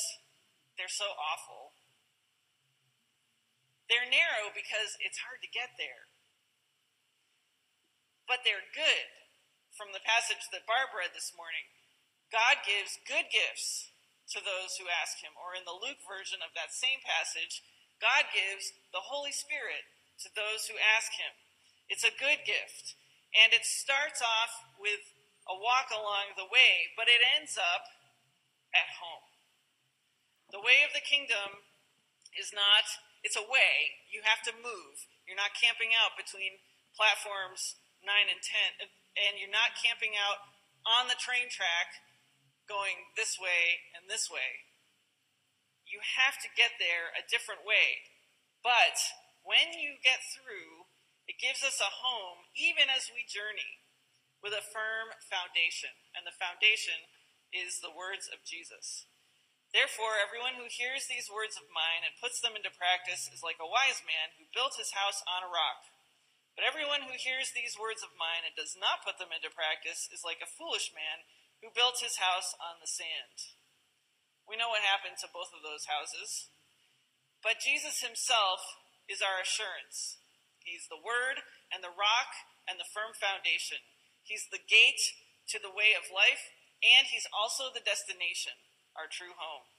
they're 0.78 0.92
so 0.92 1.12
awful. 1.18 1.74
They're 3.90 4.06
narrow 4.06 4.54
because 4.54 4.94
it's 5.02 5.18
hard 5.26 5.42
to 5.42 5.50
get 5.50 5.74
there. 5.76 6.05
But 8.26 8.42
they're 8.42 8.74
good. 8.74 9.06
From 9.74 9.92
the 9.92 10.02
passage 10.02 10.50
that 10.50 10.66
Barb 10.66 10.94
read 10.96 11.14
this 11.14 11.36
morning, 11.36 11.68
God 12.30 12.64
gives 12.66 12.98
good 13.06 13.30
gifts 13.30 13.92
to 14.34 14.42
those 14.42 14.74
who 14.76 14.90
ask 14.90 15.22
Him. 15.22 15.36
Or 15.38 15.54
in 15.54 15.62
the 15.62 15.76
Luke 15.76 16.02
version 16.02 16.42
of 16.42 16.50
that 16.58 16.74
same 16.74 16.98
passage, 17.06 17.62
God 18.02 18.26
gives 18.34 18.74
the 18.90 19.04
Holy 19.04 19.30
Spirit 19.30 19.86
to 20.24 20.32
those 20.32 20.66
who 20.66 20.80
ask 20.80 21.14
Him. 21.14 21.34
It's 21.86 22.08
a 22.08 22.14
good 22.14 22.42
gift. 22.42 22.98
And 23.36 23.52
it 23.52 23.68
starts 23.68 24.24
off 24.24 24.64
with 24.80 25.04
a 25.46 25.54
walk 25.54 25.92
along 25.92 26.34
the 26.34 26.48
way, 26.48 26.90
but 26.98 27.06
it 27.06 27.22
ends 27.22 27.54
up 27.54 27.86
at 28.74 28.98
home. 28.98 29.28
The 30.50 30.62
way 30.62 30.82
of 30.82 30.96
the 30.96 31.04
kingdom 31.04 31.62
is 32.34 32.50
not 32.50 32.86
it's 33.26 33.34
a 33.34 33.42
way. 33.42 34.06
You 34.06 34.22
have 34.22 34.38
to 34.46 34.54
move. 34.54 35.02
You're 35.26 35.34
not 35.38 35.58
camping 35.58 35.90
out 35.90 36.14
between 36.14 36.62
platforms 36.94 37.74
9 38.06 38.32
and 38.32 38.38
10, 38.38 38.86
and 39.18 39.34
you're 39.36 39.50
not 39.50 39.74
camping 39.74 40.14
out 40.14 40.38
on 40.86 41.10
the 41.10 41.18
train 41.18 41.50
track 41.50 41.90
going 42.70 43.10
this 43.18 43.34
way 43.38 43.82
and 43.94 44.06
this 44.06 44.30
way. 44.30 44.64
You 45.86 45.98
have 46.02 46.38
to 46.42 46.50
get 46.54 46.78
there 46.78 47.14
a 47.14 47.26
different 47.26 47.66
way. 47.66 48.06
But 48.62 48.98
when 49.46 49.78
you 49.78 49.98
get 50.02 50.22
through, 50.34 50.90
it 51.30 51.42
gives 51.42 51.62
us 51.62 51.78
a 51.78 51.90
home 52.02 52.50
even 52.54 52.90
as 52.90 53.10
we 53.10 53.26
journey 53.26 53.82
with 54.42 54.54
a 54.54 54.62
firm 54.62 55.14
foundation. 55.26 55.94
And 56.14 56.26
the 56.26 56.34
foundation 56.34 57.06
is 57.54 57.78
the 57.78 57.94
words 57.94 58.26
of 58.30 58.42
Jesus. 58.42 59.06
Therefore, 59.74 60.18
everyone 60.18 60.58
who 60.58 60.70
hears 60.70 61.06
these 61.06 61.30
words 61.30 61.58
of 61.58 61.70
mine 61.70 62.06
and 62.06 62.18
puts 62.22 62.38
them 62.42 62.54
into 62.58 62.74
practice 62.74 63.30
is 63.30 63.42
like 63.42 63.58
a 63.62 63.66
wise 63.66 64.02
man 64.06 64.34
who 64.38 64.50
built 64.54 64.78
his 64.78 64.94
house 64.94 65.22
on 65.26 65.46
a 65.46 65.50
rock. 65.50 65.82
But 66.56 66.64
everyone 66.64 67.04
who 67.04 67.12
hears 67.12 67.52
these 67.52 67.76
words 67.76 68.00
of 68.00 68.16
mine 68.16 68.48
and 68.48 68.56
does 68.56 68.72
not 68.72 69.04
put 69.04 69.20
them 69.20 69.30
into 69.30 69.52
practice 69.52 70.08
is 70.08 70.24
like 70.24 70.40
a 70.40 70.48
foolish 70.48 70.88
man 70.96 71.28
who 71.60 71.76
built 71.76 72.00
his 72.00 72.16
house 72.16 72.56
on 72.56 72.80
the 72.80 72.88
sand. 72.88 73.52
We 74.48 74.56
know 74.56 74.72
what 74.72 74.80
happened 74.80 75.20
to 75.20 75.28
both 75.28 75.52
of 75.52 75.60
those 75.60 75.84
houses. 75.84 76.48
But 77.44 77.60
Jesus 77.60 78.00
himself 78.00 78.64
is 79.04 79.20
our 79.20 79.38
assurance. 79.38 80.16
He's 80.64 80.88
the 80.88 80.98
Word 80.98 81.44
and 81.68 81.84
the 81.84 81.94
rock 81.94 82.32
and 82.66 82.80
the 82.80 82.88
firm 82.88 83.14
foundation. 83.14 83.78
He's 84.26 84.48
the 84.50 84.62
gate 84.62 85.14
to 85.54 85.62
the 85.62 85.70
way 85.70 85.94
of 85.94 86.10
life, 86.10 86.50
and 86.82 87.06
He's 87.06 87.30
also 87.30 87.70
the 87.70 87.84
destination 87.84 88.58
our 88.98 89.06
true 89.06 89.38
home. 89.38 89.70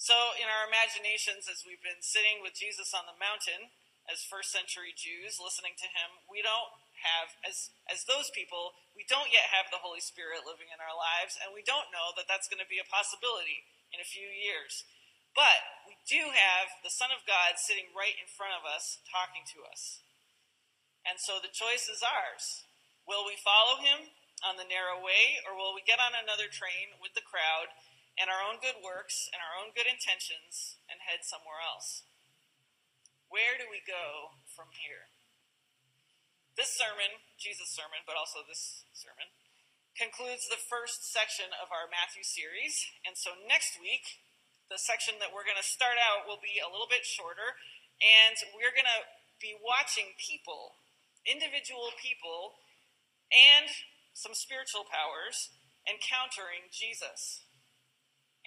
So, 0.00 0.14
in 0.38 0.48
our 0.48 0.64
imaginations, 0.64 1.50
as 1.50 1.66
we've 1.66 1.82
been 1.82 2.00
sitting 2.00 2.40
with 2.40 2.56
Jesus 2.56 2.94
on 2.96 3.04
the 3.04 3.18
mountain 3.18 3.74
as 4.08 4.24
first 4.24 4.50
century 4.50 4.96
Jews, 4.96 5.38
listening 5.38 5.76
to 5.78 5.88
him, 5.88 6.24
we 6.26 6.40
don't 6.40 6.72
have, 7.04 7.36
as, 7.44 7.70
as 7.86 8.08
those 8.08 8.32
people, 8.32 8.74
we 8.96 9.06
don't 9.06 9.30
yet 9.30 9.52
have 9.54 9.70
the 9.70 9.84
Holy 9.84 10.02
Spirit 10.02 10.48
living 10.48 10.72
in 10.72 10.82
our 10.82 10.96
lives, 10.96 11.38
and 11.38 11.52
we 11.52 11.62
don't 11.62 11.92
know 11.94 12.16
that 12.16 12.26
that's 12.26 12.50
going 12.50 12.60
to 12.60 12.68
be 12.68 12.82
a 12.82 12.88
possibility 12.88 13.68
in 13.94 14.00
a 14.02 14.08
few 14.08 14.26
years. 14.26 14.88
But 15.36 15.86
we 15.86 15.94
do 16.08 16.34
have 16.34 16.82
the 16.82 16.90
Son 16.90 17.12
of 17.14 17.28
God 17.28 17.60
sitting 17.60 17.92
right 17.94 18.16
in 18.18 18.26
front 18.26 18.56
of 18.56 18.66
us, 18.66 18.98
talking 19.06 19.46
to 19.54 19.68
us. 19.68 20.02
And 21.06 21.20
so 21.20 21.38
the 21.38 21.52
choice 21.52 21.86
is 21.86 22.02
ours. 22.02 22.66
Will 23.06 23.22
we 23.22 23.38
follow 23.38 23.78
him 23.78 24.12
on 24.42 24.58
the 24.58 24.66
narrow 24.66 24.98
way, 24.98 25.38
or 25.46 25.54
will 25.54 25.76
we 25.76 25.86
get 25.86 26.02
on 26.02 26.14
another 26.14 26.50
train 26.50 26.98
with 26.98 27.14
the 27.14 27.24
crowd 27.24 27.70
and 28.18 28.26
our 28.26 28.42
own 28.42 28.58
good 28.58 28.82
works 28.82 29.30
and 29.30 29.38
our 29.38 29.54
own 29.62 29.70
good 29.72 29.86
intentions 29.86 30.82
and 30.90 30.98
head 31.06 31.22
somewhere 31.22 31.62
else. 31.62 32.02
Where 33.28 33.60
do 33.60 33.68
we 33.68 33.84
go 33.84 34.36
from 34.56 34.72
here? 34.72 35.12
This 36.56 36.72
sermon, 36.72 37.20
Jesus' 37.36 37.70
sermon, 37.70 38.00
but 38.08 38.16
also 38.16 38.40
this 38.42 38.88
sermon, 38.96 39.28
concludes 39.94 40.48
the 40.48 40.58
first 40.58 41.06
section 41.12 41.52
of 41.60 41.68
our 41.68 41.86
Matthew 41.92 42.24
series. 42.24 42.88
And 43.04 43.14
so 43.14 43.36
next 43.46 43.76
week, 43.78 44.24
the 44.72 44.80
section 44.80 45.20
that 45.20 45.32
we're 45.32 45.44
going 45.44 45.60
to 45.60 45.66
start 45.66 46.00
out 46.00 46.24
will 46.24 46.40
be 46.40 46.56
a 46.60 46.68
little 46.68 46.88
bit 46.88 47.04
shorter, 47.04 47.56
and 48.00 48.36
we're 48.56 48.72
going 48.72 48.88
to 48.88 49.04
be 49.40 49.56
watching 49.60 50.16
people, 50.16 50.80
individual 51.28 51.92
people, 52.00 52.58
and 53.28 53.68
some 54.16 54.32
spiritual 54.32 54.88
powers 54.88 55.52
encountering 55.84 56.68
Jesus 56.72 57.44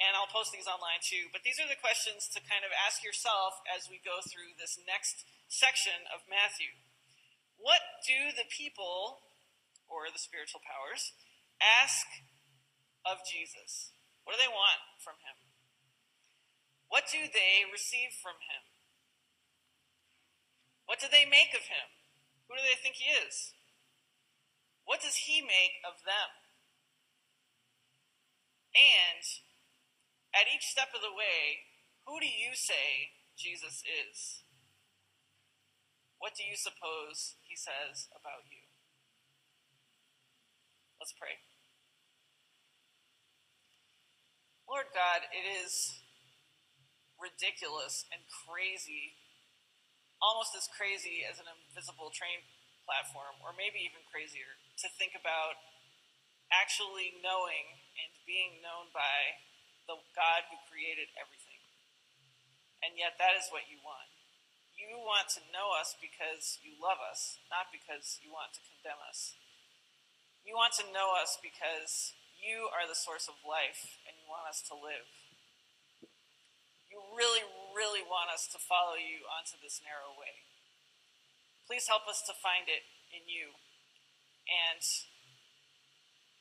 and 0.02 0.18
I'll 0.18 0.30
post 0.30 0.50
these 0.50 0.66
online 0.66 0.98
too. 1.06 1.30
But 1.30 1.46
these 1.46 1.62
are 1.62 1.70
the 1.70 1.78
questions 1.78 2.26
to 2.34 2.42
kind 2.42 2.66
of 2.66 2.74
ask 2.74 3.06
yourself 3.06 3.62
as 3.70 3.86
we 3.86 4.02
go 4.02 4.18
through 4.26 4.58
this 4.58 4.82
next 4.82 5.22
section 5.46 6.10
of 6.10 6.26
Matthew. 6.26 6.74
What 7.62 8.02
do 8.02 8.34
the 8.34 8.50
people, 8.50 9.22
or 9.86 10.10
the 10.10 10.18
spiritual 10.18 10.66
powers, 10.66 11.14
ask 11.62 12.10
of 13.06 13.22
Jesus? 13.22 13.94
What 14.26 14.34
do 14.34 14.42
they 14.42 14.50
want 14.50 14.82
from 14.98 15.22
him? 15.22 15.38
What 16.90 17.06
do 17.06 17.30
they 17.30 17.70
receive 17.70 18.18
from 18.18 18.42
him? 18.42 18.66
What 20.90 20.98
do 20.98 21.06
they 21.06 21.30
make 21.30 21.54
of 21.54 21.70
him? 21.70 21.88
Who 22.50 22.58
do 22.58 22.66
they 22.66 22.76
think 22.76 22.98
he 22.98 23.14
is? 23.14 23.54
What 24.84 25.00
does 25.00 25.30
he 25.30 25.40
make 25.40 25.80
of 25.86 26.04
them? 26.04 26.34
And 28.76 29.24
at 30.32 30.48
each 30.48 30.68
step 30.72 30.96
of 30.96 31.04
the 31.04 31.12
way, 31.12 31.68
who 32.08 32.20
do 32.20 32.28
you 32.28 32.56
say 32.56 33.16
Jesus 33.36 33.84
is? 33.84 34.44
What 36.20 36.38
do 36.38 36.46
you 36.46 36.56
suppose 36.56 37.36
he 37.44 37.58
says 37.58 38.08
about 38.14 38.46
you? 38.48 38.64
Let's 41.02 41.18
pray. 41.18 41.42
Lord 44.70 44.94
God, 44.94 45.26
it 45.34 45.44
is 45.44 45.98
ridiculous 47.20 48.08
and 48.14 48.22
crazy, 48.30 49.18
almost 50.22 50.56
as 50.56 50.70
crazy 50.72 51.26
as 51.26 51.42
an 51.42 51.50
invisible 51.50 52.14
train 52.14 52.46
platform, 52.88 53.42
or 53.42 53.52
maybe 53.58 53.82
even 53.82 54.06
crazier, 54.08 54.62
to 54.80 54.88
think 54.96 55.18
about 55.18 55.60
actually 56.54 57.18
knowing 57.20 57.82
and 57.98 58.12
being 58.24 58.62
known 58.62 58.94
by 58.94 59.42
the 59.90 59.98
God 60.14 60.50
who 60.50 60.58
created 60.70 61.14
everything. 61.18 61.62
And 62.82 62.98
yet, 62.98 63.18
that 63.22 63.38
is 63.38 63.50
what 63.54 63.70
you 63.70 63.78
want. 63.82 64.10
You 64.74 64.98
want 64.98 65.30
to 65.38 65.42
know 65.54 65.78
us 65.78 65.94
because 65.98 66.58
you 66.66 66.74
love 66.74 66.98
us, 66.98 67.38
not 67.54 67.70
because 67.70 68.18
you 68.26 68.34
want 68.34 68.58
to 68.58 68.62
condemn 68.66 69.02
us. 69.06 69.38
You 70.42 70.58
want 70.58 70.74
to 70.82 70.90
know 70.90 71.14
us 71.14 71.38
because 71.38 72.18
you 72.42 72.66
are 72.74 72.90
the 72.90 72.98
source 72.98 73.30
of 73.30 73.38
life 73.46 74.02
and 74.10 74.18
you 74.18 74.26
want 74.26 74.50
us 74.50 74.66
to 74.70 74.74
live 74.74 75.06
you 76.92 77.00
really, 77.16 77.40
really 77.72 78.04
want 78.04 78.28
us 78.28 78.52
to 78.52 78.60
follow 78.60 79.00
you 79.00 79.24
onto 79.32 79.56
this 79.64 79.80
narrow 79.80 80.12
way. 80.12 80.44
Please 81.64 81.88
help 81.88 82.04
us 82.04 82.20
to 82.28 82.36
find 82.36 82.68
it 82.68 82.84
in 83.16 83.32
you 83.32 83.56
and 84.52 84.84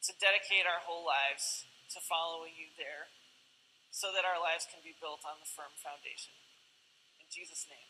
to 0.03 0.11
dedicate 0.19 0.67
our 0.67 0.83
whole 0.83 1.07
lives 1.07 1.71
to 1.95 2.03
following 2.03 2.59
you 2.59 2.75
there 2.75 3.15
so 3.91 4.15
that 4.15 4.25
our 4.25 4.39
lives 4.39 4.67
can 4.71 4.81
be 4.87 4.95
built 4.97 5.27
on 5.27 5.43
the 5.43 5.51
firm 5.51 5.75
foundation. 5.77 6.35
In 7.19 7.27
Jesus' 7.29 7.67
name. 7.67 7.90